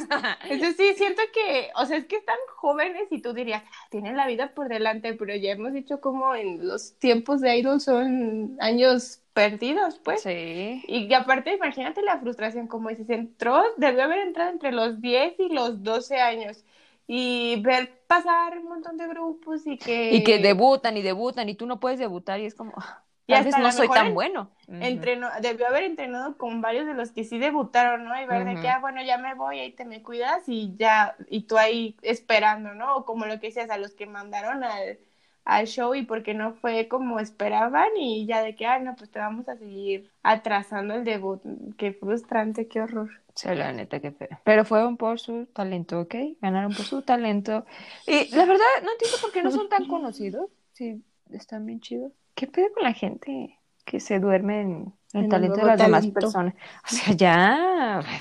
[0.49, 4.16] Eso sí, siento que, o sea, es que están jóvenes y tú dirías, "Ah, tienen
[4.16, 8.57] la vida por delante, pero ya hemos dicho como en los tiempos de idol son
[8.61, 10.22] años perdidos, pues.
[10.22, 10.83] Sí.
[10.87, 15.49] Y aparte, imagínate la frustración, como dices, entró, debió haber entrado entre los 10 y
[15.49, 16.64] los 12 años.
[17.07, 20.14] Y ver pasar un montón de grupos y que...
[20.16, 23.35] Y que debutan y debutan y tú no puedes debutar y es como, "Ah, Y
[23.35, 24.51] a no lo soy tan en- bueno.
[24.80, 28.20] Entrenó, debió haber entrenado con varios de los que sí debutaron, ¿no?
[28.20, 31.16] Y ver de que, ah, bueno, ya me voy, ahí te me cuidas y ya,
[31.28, 32.97] y tú ahí esperando, ¿no?
[32.97, 34.99] O como lo que decías, a los que mandaron al,
[35.45, 39.11] al show y porque no fue como esperaban y ya de que, ah, no, pues
[39.11, 41.41] te vamos a seguir atrasando el debut.
[41.76, 43.11] Qué frustrante, qué horror.
[43.35, 44.28] Sí, la neta, qué feo.
[44.45, 46.14] Pero fueron por su talento, ¿ok?
[46.41, 47.64] Ganaron por su talento.
[48.07, 50.51] Y la verdad, no entiendo por qué no son tan conocidos.
[50.72, 52.12] Sí, están bien chidos.
[52.35, 55.78] ¿Qué pedo con la gente que se duerme en el En el talento de las
[55.78, 56.55] demás personas?
[56.85, 58.01] O sea, ya.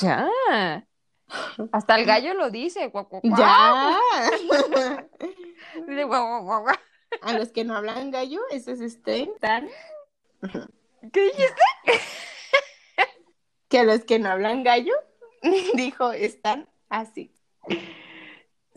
[0.00, 0.28] Ya.
[1.70, 2.88] Hasta el gallo lo dice.
[2.88, 3.38] guau, guau, guau.
[3.38, 3.98] ¡Ya!
[5.86, 6.76] Dice, guau, guau, guau, guau.
[7.20, 9.68] a los que no hablan gallo, esos estén tan...
[11.12, 11.62] ¿Qué dijiste?
[13.68, 14.94] Que a los que no hablan gallo,
[15.74, 17.34] dijo, están así.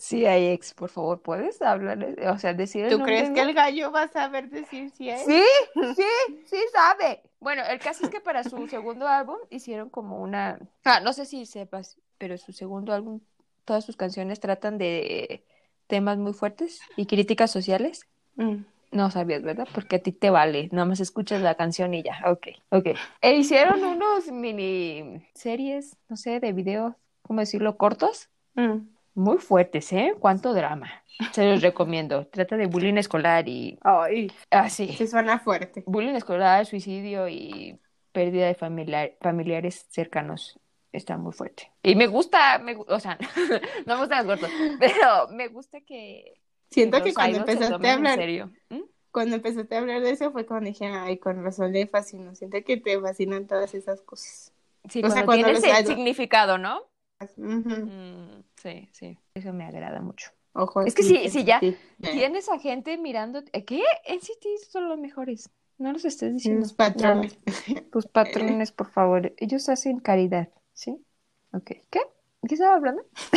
[0.05, 2.15] Sí, ex, por favor, ¿puedes hablar?
[2.31, 5.25] O sea, decir ¿Tú crees que el gallo va a saber decir si es?
[5.25, 5.41] Sí,
[5.95, 7.23] sí, sí sabe.
[7.39, 11.25] Bueno, el caso es que para su segundo álbum hicieron como una, ah, no sé
[11.25, 13.19] si sepas, pero su segundo álbum,
[13.65, 15.43] todas sus canciones tratan de
[15.87, 18.05] temas muy fuertes y críticas sociales.
[18.35, 18.57] Mm.
[18.91, 19.67] No sabías, ¿verdad?
[19.73, 22.89] Porque a ti te vale, nada más escuchas la canción y ya, ok, ok.
[23.21, 26.93] E hicieron unos mini series, no sé, de videos,
[27.23, 27.75] ¿cómo decirlo?
[27.75, 28.94] Cortos, Mm.
[29.15, 30.13] Muy fuertes, ¿eh?
[30.19, 31.03] Cuánto drama.
[31.31, 32.27] Se los recomiendo.
[32.27, 34.89] Trata de bullying escolar y Ay, así.
[34.93, 35.83] sí suena fuerte.
[35.87, 37.79] Bullying escolar, suicidio y
[38.11, 40.59] pérdida de familiar- familiares cercanos
[40.91, 41.71] está muy fuerte.
[41.83, 43.17] Y me gusta, me, o sea,
[43.85, 44.49] no me gustan los cortos,
[44.79, 46.39] pero me gusta que,
[46.69, 48.51] Siento que cuando se empezaste a en hablar, serio.
[48.69, 48.81] ¿Mm?
[49.11, 52.35] cuando empezaste a hablar de eso fue cuando dije, ay, con razón le fascinó.
[52.35, 54.51] Siento que te fascinan todas esas cosas.
[54.89, 56.81] Sí, O sea, cuando cuando tiene los ese idols- significado, ¿no?
[57.37, 60.31] Mm, sí, sí, eso me agrada mucho.
[60.53, 61.59] Ojo, Es que sí, sí, sí, ya.
[61.59, 61.77] sí.
[62.01, 63.83] Tienes a gente mirando, ¿qué?
[64.05, 65.49] NCT son los mejores.
[65.77, 66.61] No los estés diciendo.
[66.61, 67.37] Los patrones.
[67.73, 69.33] No, tus patrones, por favor.
[69.37, 70.97] Ellos hacen caridad, ¿sí?
[71.51, 71.71] Ok.
[71.89, 71.99] ¿Qué?
[72.47, 73.03] ¿Qué estaba hablando?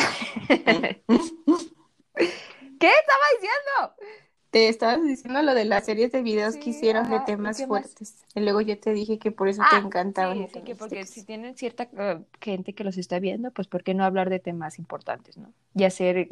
[2.78, 4.27] ¿Qué estaba diciendo?
[4.50, 7.62] Te estabas diciendo lo de las series de videos Sí, que hicieron ajá, de temas
[7.66, 8.24] fuertes.
[8.34, 10.48] Y luego yo te dije que por eso te encantaban.
[10.48, 13.92] sí, que porque si tienen cierta eh, gente que los está viendo, pues ¿por qué
[13.92, 15.52] no hablar de temas importantes, no?
[15.74, 16.28] Y hacer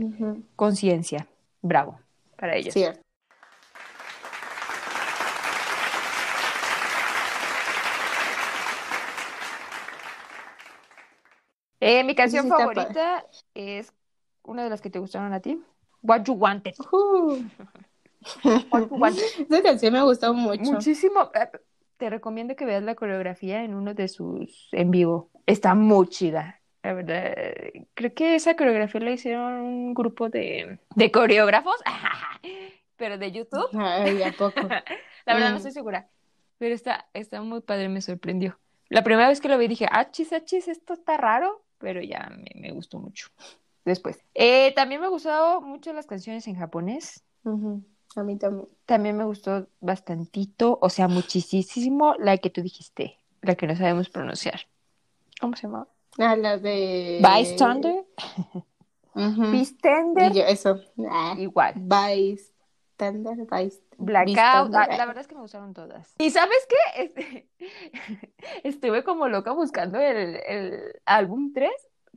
[0.56, 1.26] conciencia.
[1.60, 2.00] Bravo
[2.36, 2.72] para ellos.
[2.72, 3.00] Cierto.
[11.80, 13.92] Eh, mi canción favorita es
[14.42, 15.62] una de las que te gustaron a ti.
[16.02, 16.74] What You Wanted.
[16.78, 16.96] Ujú.
[16.96, 17.86] What You Wanted.
[19.50, 20.72] Esa canción me gustó mucho.
[20.72, 21.30] Muchísimo.
[21.34, 21.48] Eh,
[21.96, 25.30] Te recomiendo que veas la coreografía en uno de sus en vivo.
[25.46, 26.60] Está muy chida.
[26.82, 27.34] La verdad,
[27.94, 31.74] creo que esa coreografía la hicieron un grupo de, de coreógrafos,
[32.96, 33.68] pero de YouTube.
[33.74, 34.60] Ay, ¿a poco?
[35.26, 35.56] La verdad no Mm.
[35.56, 36.08] estoy segura,
[36.58, 38.58] pero está, está muy padre, me sorprendió.
[38.88, 42.00] La primera vez que lo vi dije, ah, chis, ah, chis, esto está raro, pero
[42.00, 43.28] ya me, me gustó mucho.
[43.84, 44.24] Después.
[44.34, 47.24] Eh, también me gustaron mucho las canciones en japonés.
[48.14, 48.68] A mí también.
[48.86, 54.08] También me gustó bastantito, o sea, muchísimo la que tú dijiste, la que no sabemos
[54.08, 54.60] pronunciar.
[55.40, 55.88] ¿Cómo se llama?
[56.18, 57.20] Ah, la de...
[57.22, 58.04] Bystander.
[59.14, 59.50] Ujú.
[59.50, 60.32] Bystander.
[60.32, 60.80] Y yo, eso.
[61.10, 61.74] Ah, Igual.
[61.76, 64.26] Bystander, byst- Blackout.
[64.70, 64.80] Bystander.
[64.92, 66.14] Ah, la verdad es que me gustaron todas.
[66.18, 67.02] ¿Y sabes qué?
[67.02, 67.48] Este,
[68.64, 71.70] estuve como loca buscando el, el álbum 3,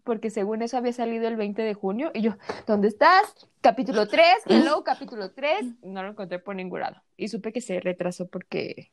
[0.04, 2.12] porque según eso había salido el 20 de junio.
[2.14, 2.36] Y yo,
[2.68, 3.34] ¿dónde estás?
[3.62, 5.84] Capítulo 3, hello, capítulo 3.
[5.84, 7.02] No lo encontré por ningún lado.
[7.18, 8.91] Y supe que se retrasó porque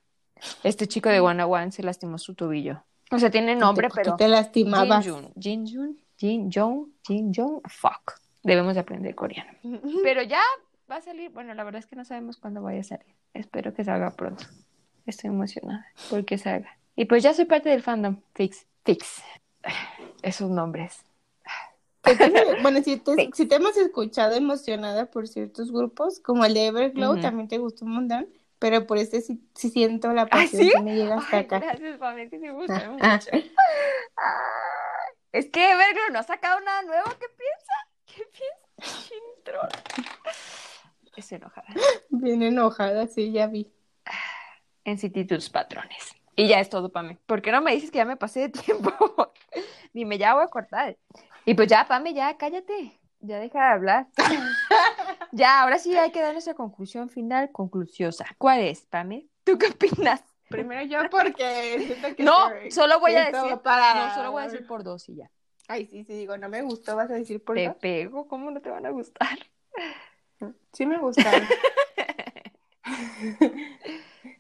[0.62, 2.82] este chico de One One se lastimó su tobillo.
[3.10, 4.16] O sea, tiene nombre, Te- pero.
[4.16, 5.04] Te lastimabas.
[5.38, 8.20] Jin Jin, Jin Jin Jong, Jin Jong, fuck.
[8.42, 9.50] Debemos de aprender coreano.
[10.02, 10.40] Pero ya
[10.90, 13.14] va a salir, bueno, la verdad es que no sabemos cuándo vaya a salir.
[13.34, 14.44] Espero que salga pronto.
[15.04, 16.78] Estoy emocionada porque salga.
[16.94, 18.20] Y pues ya soy parte del fandom.
[18.34, 19.20] Fix, fix.
[20.26, 21.04] Esos nombres.
[22.62, 23.30] Bueno, si te, Sí.
[23.34, 27.84] si te hemos escuchado emocionada por ciertos grupos, como el de Everglow, también te gustó
[27.84, 28.28] un montón,
[28.60, 30.70] pero por este sí, sí siento la ¿Ah, pasión sí?
[30.70, 31.58] que me llega hasta Ay, acá.
[31.58, 33.02] gracias, Pamela, que sí me gusta Ah, mucho.
[33.02, 33.20] ah.
[33.32, 33.50] Ay,
[35.32, 37.06] es que Everglow no ha sacado nada nuevo.
[37.18, 37.72] ¿Qué piensa?
[38.06, 39.68] ¿Qué piensa?
[41.16, 41.66] Estoy enojada.
[42.10, 43.72] Bien enojada, sí, ya vi.
[44.84, 46.14] En City tus patrones.
[46.36, 47.16] Y ya es todo para mí.
[47.26, 48.92] ¿Por qué no me dices que ya me pasé de tiempo?
[49.94, 50.96] Dime, ya voy a cortar.
[51.46, 53.00] Y pues ya, Pame, ya cállate.
[53.20, 54.06] Ya deja de hablar.
[55.32, 58.26] ya, ahora sí hay que dar nuestra conclusión final, conclusiosa.
[58.36, 59.26] ¿Cuál es, Pame?
[59.44, 60.22] ¿Tú qué opinas?
[60.48, 63.56] Primero yo porque siento que No, se- solo voy a decir.
[63.58, 65.30] para- No, solo voy a decir por dos y ya.
[65.68, 67.76] Ay, sí, sí, digo, no me gustó, vas a decir por Te dos.
[67.78, 69.38] pego, ¿cómo no te van a gustar?
[70.72, 71.48] Sí me gustaron.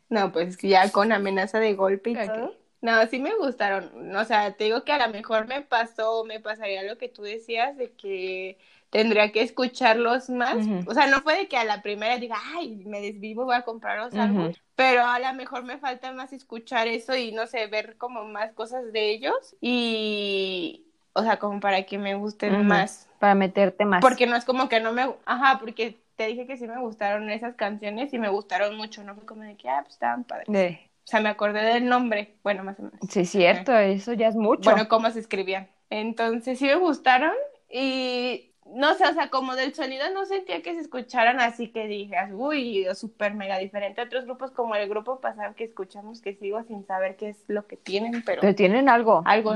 [0.08, 2.54] No, pues ya con amenaza de golpe y todo.
[2.82, 4.14] No, sí me gustaron.
[4.14, 7.22] O sea, te digo que a lo mejor me pasó, me pasaría lo que tú
[7.22, 8.58] decías de que
[8.90, 10.56] tendría que escucharlos más.
[10.86, 13.62] O sea, no fue de que a la primera diga, ay, me desvivo, voy a
[13.62, 14.56] comprar los álbumes.
[14.56, 14.66] Ujú.
[14.76, 18.52] Pero a lo mejor me falta más escuchar eso y no sé, ver como más
[18.52, 19.56] cosas de ellos.
[19.60, 23.08] Y, o sea, como para que me gusten más.
[23.18, 24.02] Para meterte más.
[24.02, 27.30] Porque no es como que no me, ajá, porque te dije que sí me gustaron
[27.30, 30.46] esas canciones y me gustaron mucho, no fue como de que, ah, pues estaban padres.
[30.48, 32.98] De- O sea, me acordé del nombre, bueno, más o menos.
[33.08, 34.68] Sí, es cierto, eso ya es mucho.
[34.70, 35.68] Bueno, cómo se escribían.
[35.90, 37.32] Entonces sí me gustaron
[37.70, 41.86] y no sé, o sea, como del sonido no sentía que se escucharan así que
[41.86, 46.34] dije, uy, súper mega diferente a otros grupos como el grupo pasado que escuchamos que
[46.34, 49.22] sigo sin saber qué es lo que tienen, pero Pero tienen algo.
[49.24, 49.54] Algo.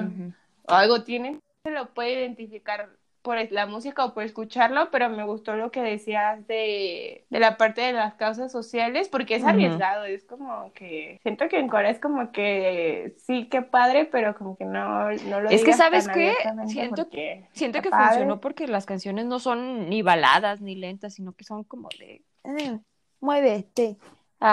[0.68, 1.40] Algo tienen.
[1.64, 2.90] Se lo puede identificar
[3.22, 7.56] por la música o por escucharlo, pero me gustó lo que decías de, de la
[7.56, 9.50] parte de las causas sociales, porque es Ujú.
[9.50, 14.34] arriesgado, es como que siento que en Corea es como que sí, qué padre, pero
[14.36, 16.28] como que no, no lo Es que, ¿sabes tan qué?
[16.30, 17.08] abiertamente Siento-
[17.52, 18.08] Siento que padre.
[18.08, 22.22] funcionó porque las canciones no son ni baladas ni lentas, sino que son como de
[22.44, 22.78] eh,
[23.20, 23.96] muévete.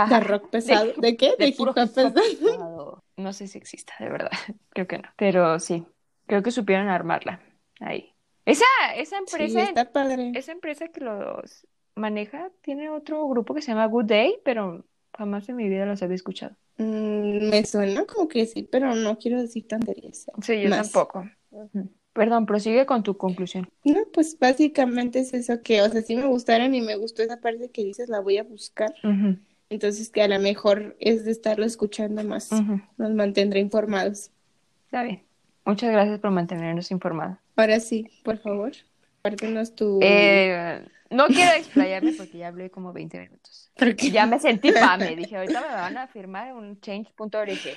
[0.10, 1.32] De rock pesado, ¿de, qué?
[1.32, 2.14] De, de hip puro hop pesado.
[2.14, 3.04] pesado.
[3.16, 4.32] No sé si exista, de verdad.
[4.70, 5.10] Creo que no.
[5.16, 5.86] Pero sí,
[6.26, 7.40] creo que supieron armarla
[7.80, 8.14] ahí.
[8.48, 10.32] Esa, esa Sí, empresa, está padre.
[10.34, 14.86] esa empresa que los maneja tiene otro grupo que se llama Good Day, pero
[15.16, 16.56] jamás en mi vida los había escuchado.
[16.78, 20.26] Mm, me suena como que sí, pero no quiero decir tonterías.
[20.42, 20.92] Sí, yo Más.
[20.92, 21.28] tampoco.
[22.14, 23.70] Perdón, prosigue con tu conclusión.
[23.84, 27.40] No, pues básicamente es eso que, o sea, sí me gustaron y me gustó esa
[27.40, 28.94] parte que dices, la voy a buscar.
[29.70, 32.50] Entonces, que a lo mejor es de estarlo escuchando más.
[32.98, 34.32] Nos mantendrá informados.
[34.86, 35.24] Está bien.
[35.66, 37.38] Muchas gracias por mantenernos informados.
[37.58, 38.72] Ahora sí, por favor,
[39.22, 40.00] compártenos tu...
[40.02, 43.72] Eh, no quiero explayarme porque ya hablé como 20 minutos.
[43.78, 45.16] Porque Ya me sentí pame.
[45.16, 47.30] Dije, ahorita me van a firmar un change.org.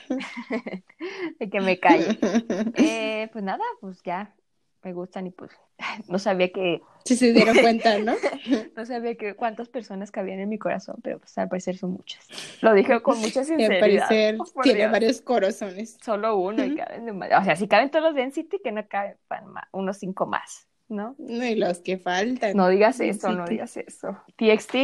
[1.38, 2.18] De que me calle.
[2.76, 4.34] Eh, pues nada, pues ya
[4.82, 5.50] me gustan y pues
[6.08, 8.14] no sabía que Si se dieron cuenta, ¿no?
[8.76, 12.26] no sabía que cuántas personas cabían en mi corazón, pero pues al parecer son muchas.
[12.62, 13.80] Lo dije con mucha Y al sinceridad.
[13.80, 14.92] parecer tiene Dios.
[14.92, 15.98] varios corazones.
[16.02, 17.30] Solo uno y caben de más.
[17.40, 19.16] O sea, si caben todos los de NCT, que no caben
[19.46, 21.14] ma- unos cinco más, ¿no?
[21.18, 22.56] No, y los que faltan.
[22.56, 24.16] No digas eso, no digas eso.
[24.36, 24.74] TXT,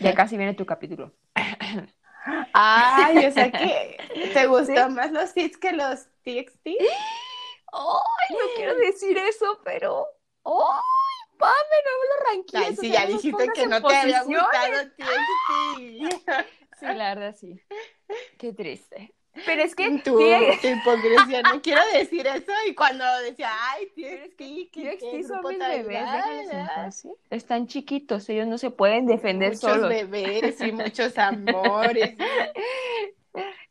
[0.00, 1.12] ya casi viene tu capítulo.
[2.52, 3.98] Ay, o sea que
[4.34, 6.68] te gustó más los hits que los TXT.
[7.72, 8.36] ¡Ay!
[8.36, 10.06] No quiero decir eso, pero.
[10.44, 10.82] ¡Ay!
[11.38, 11.52] Pame,
[11.84, 12.66] no me lo ranquees.
[12.70, 15.78] Ay, sí, ya dijiste que no te había gustado TXT.
[16.80, 17.60] Sí, la verdad, sí.
[18.38, 19.14] Qué triste.
[19.44, 19.90] Pero es que.
[20.04, 22.52] Tu, hipocresía, no quiero decir eso.
[22.66, 26.72] Y cuando decía, ay, TXT, que TXT son mis bebés, déjalos en grande".
[26.74, 27.12] paz, ¿sí?
[27.28, 29.88] Están chiquitos, ellos no se pueden defender Muchos solos.
[29.90, 32.16] bebés y muchos amores.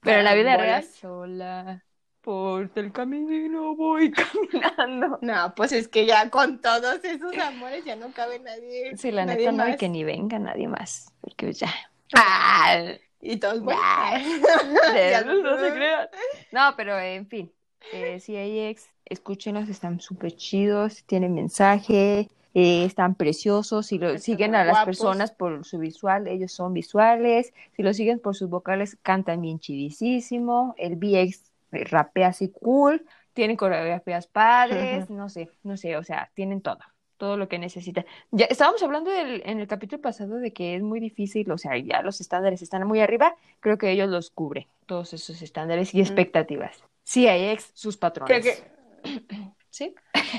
[0.01, 1.84] Pero la vida real, sola.
[2.25, 4.11] Por el camino voy
[4.51, 5.19] caminando.
[5.21, 8.97] No, pues es que ya con todos esos amores ya no cabe nadie.
[8.97, 9.77] Sí, la nadie neta no, y más.
[9.77, 11.13] que ni venga nadie más.
[11.21, 11.69] Porque ya.
[12.15, 12.83] ¡Ah!
[13.21, 13.79] Y todos, bueno.
[14.95, 16.07] Ya no se crean.
[16.51, 17.53] No, pero en fin.
[17.93, 23.85] Eh, CIX, escúchenlos, están súper chidos, tienen mensaje, eh, están preciosos.
[23.85, 24.85] Si lo Están siguen a las guapos.
[24.85, 27.53] personas por su visual, ellos son visuales.
[27.75, 30.73] Si lo siguen por sus vocales, cantan bien chidísimo.
[30.79, 31.29] El eh,
[31.71, 33.05] rapea así cool.
[33.33, 36.79] Tienen coreografías padres, no sé, no sé, o sea, tienen todo,
[37.17, 38.05] todo lo que necesitan.
[38.31, 41.77] Ya estábamos hablando del- en el capítulo pasado de que es muy difícil, o sea,
[41.77, 45.99] ya los estándares están muy arriba, creo que ellos los cubren, todos esos estándares y
[46.01, 46.81] expectativas.
[47.03, 48.41] Sí, hay ex sus patrones.
[48.41, 48.55] Creo
[49.03, 49.35] que,
[49.69, 49.93] Sí.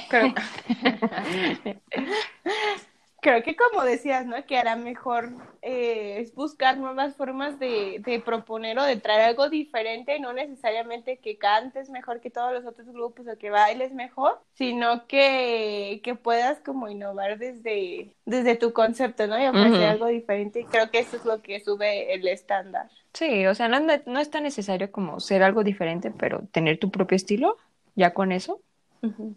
[0.09, 0.33] creo,
[3.27, 4.47] creo que como decías, ¿no?
[4.47, 9.51] Que hará mejor eh, es buscar nuevas formas de, de proponer o de traer algo
[9.51, 14.41] diferente, no necesariamente que cantes mejor que todos los otros grupos o que bailes mejor,
[14.55, 19.43] sino que, que puedas como innovar desde, desde tu concepto, ¿no?
[19.43, 20.61] Y ofrecer algo diferente.
[20.61, 22.89] Y creo que eso es lo que sube el estándar.
[23.12, 26.93] Sí, o sea, no, no es tan necesario como ser algo diferente, pero tener tu
[26.93, 27.57] propio estilo,
[27.97, 28.62] ya con eso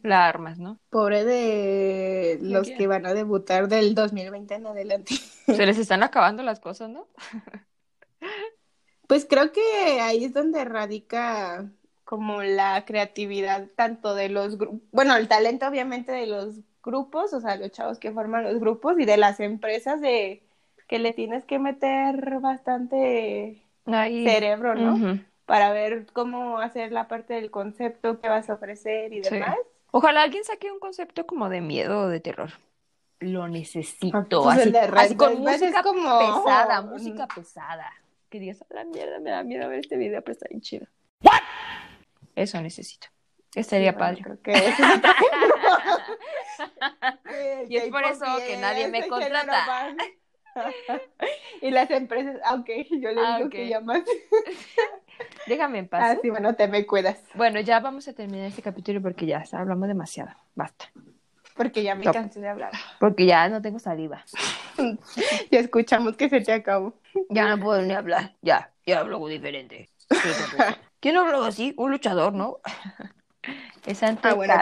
[0.04, 0.80] la armas, ¿no?
[0.90, 5.16] Pobre de los que van a debutar del 2020 en adelante.
[5.46, 7.08] Se les están acabando las cosas, ¿no?
[9.08, 9.62] Pues creo que
[10.02, 11.72] ahí es donde radica
[12.04, 17.42] como la creatividad tanto de los grupos, bueno, el talento obviamente de los grupos, o
[17.42, 20.44] sea, los chavos que forman los grupos y de las empresas de
[20.88, 24.24] que le tienes que meter bastante Ahí.
[24.24, 24.96] cerebro, ¿no?
[24.96, 25.20] Ujú.
[25.50, 29.32] Para ver cómo hacer la parte del concepto que vas a ofrecer y Sí.
[29.32, 29.56] demás.
[29.90, 32.52] Ojalá alguien saque un concepto como de miedo o de terror.
[33.20, 34.28] Lo necesito.
[34.44, 37.92] Pues así, de así con Red Velvet es música como- pesada, música pesada.
[38.30, 40.86] Que digas, a la mierda, me da miedo ver este video, pero está bien chido.
[42.36, 43.08] Eso necesito.
[43.56, 44.24] Estaría Sí, bueno, padre.
[44.24, 45.10] creo que otro
[47.70, 49.96] Y es por eso que nadie me contrata.
[51.62, 53.52] y las empresas, aunque yo le Ah, digo ok.
[53.52, 54.02] que llamas.
[55.48, 56.16] Déjame en paz.
[56.18, 57.22] Ah, sí, bueno, te me cuidas.
[57.34, 60.32] Bueno, ya vamos a terminar este capítulo porque ya hablamos demasiado.
[60.56, 60.86] Basta.
[61.56, 62.14] Porque ya me Top.
[62.14, 62.72] cansé de hablar.
[63.00, 64.24] Porque ya no tengo saliva.
[65.52, 66.94] Ya escuchamos que se te acabó.
[67.28, 68.36] Ya no puedo ni hablar.
[68.42, 69.90] Ya, ya hablo diferente.
[71.02, 71.74] ¿Quién habló así?
[71.76, 72.60] Un luchador, ¿no?
[73.86, 74.54] Es Santo Ah, bueno.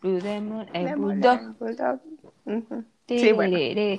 [0.00, 1.56] Blue Demon, el Bulldog.
[1.58, 2.00] Bulldog.
[2.46, 2.84] Ujú.
[3.08, 3.56] Sí, bueno.
[3.58, 3.98] Eh,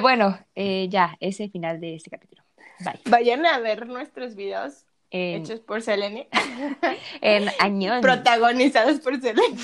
[0.00, 2.42] bueno, eh, ya, es el final de este capítulo.
[2.80, 3.00] Bye.
[3.06, 6.28] Vayan a ver nuestros videos En, hechos por Selene,
[7.20, 8.00] en Añón.
[8.00, 9.56] protagonizados por Selene.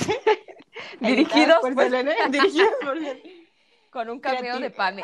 [1.01, 2.14] Dirigidos por por- Selene.
[2.30, 3.49] Dirigidos por Selene.
[3.90, 4.70] Con un cameo de.
[4.70, 5.03] Pame.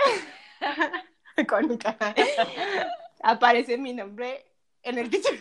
[1.49, 2.15] Con cara.
[3.23, 4.45] Aparece mi nombre
[4.83, 5.39] en el título.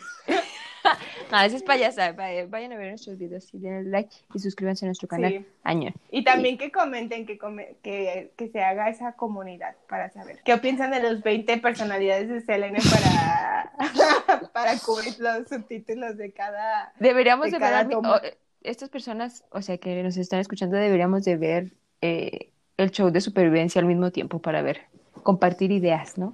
[1.32, 2.14] No, eso es payasa.
[2.14, 5.32] Vay- Vayan a ver nuestros videos y denle like y suscríbanse a nuestro canal.
[5.34, 5.46] Sí.
[5.64, 5.94] Añón.
[6.10, 10.58] Y también que comenten, que, come- que, que se haga esa comunidad para saber qué
[10.58, 13.72] piensan de los 20 personalidades de Selene para,
[14.54, 16.94] para cubrir los subtítulos de cada...
[17.00, 18.22] Deberíamos de de, cada ver, toma.
[18.24, 21.72] eh, estas personas, o sea, que nos están escuchando, deberíamos de ver
[22.02, 24.82] eh, el show de supervivencia al mismo tiempo para ver,
[25.24, 26.34] compartir ideas, ¿no?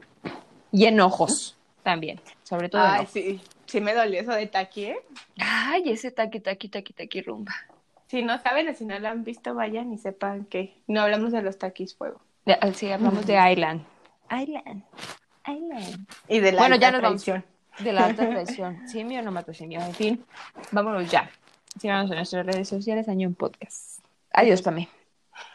[0.71, 3.11] Y enojos también, sobre todo Ay, enojos.
[3.11, 3.41] sí,
[3.73, 4.97] sí me dolió eso de Taki, ¿eh?
[5.39, 7.53] Ay, ese taqui, taqui, taqui, taqui, rumba.
[8.07, 11.31] Si no saben o si no lo han visto, vayan y sepan que no hablamos
[11.31, 12.21] de los taquis fuego.
[12.45, 13.83] De- sí, hablamos de Island.
[14.29, 14.83] Island.
[15.47, 16.07] Island.
[16.27, 17.23] Y de la Bueno, ya alta vamos.
[17.23, 17.43] traición.
[17.79, 18.87] De la alta traición.
[18.87, 19.81] Simio no mato simio.
[19.81, 20.23] En fin,
[20.71, 21.29] vámonos ya.
[21.79, 23.99] Síganos en nuestras redes sociales, Año en Podcast.
[24.31, 24.87] Adiós, Pame.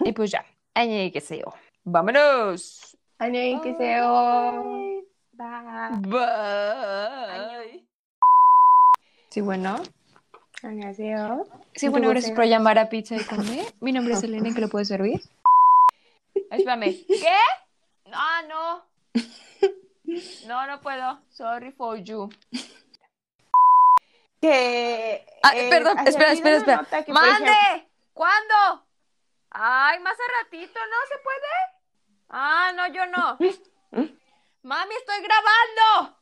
[0.00, 0.44] Y pues ya.
[0.74, 1.54] Año que seo.
[1.84, 2.96] ¡Vámonos!
[3.20, 5.04] Año que seo.
[5.32, 6.00] Bye.
[6.08, 7.84] Bye.
[9.30, 9.82] Sí, bueno.
[10.62, 11.46] Año seo.
[11.74, 13.72] Sí, bueno, gracias por llamar a Pizza y Comer.
[13.80, 15.20] Mi nombre es Elena, ¿en qué le puedo servir?
[16.50, 16.96] Espérame.
[17.06, 17.36] ¿Qué?
[18.12, 18.84] Ah, no.
[20.46, 21.20] No, no puedo.
[21.30, 22.28] Sorry for you.
[24.40, 25.26] Que.
[25.42, 26.86] Ah, eh, perdón, espera, espera, espera.
[27.08, 27.50] ¡Mande!
[27.50, 28.86] ejemplo- ¿Cuándo?
[29.50, 31.54] Ay, más a ratito, ¿no se puede?
[32.30, 33.38] Ah, no, yo no.
[34.62, 36.16] Mami, estoy grabando.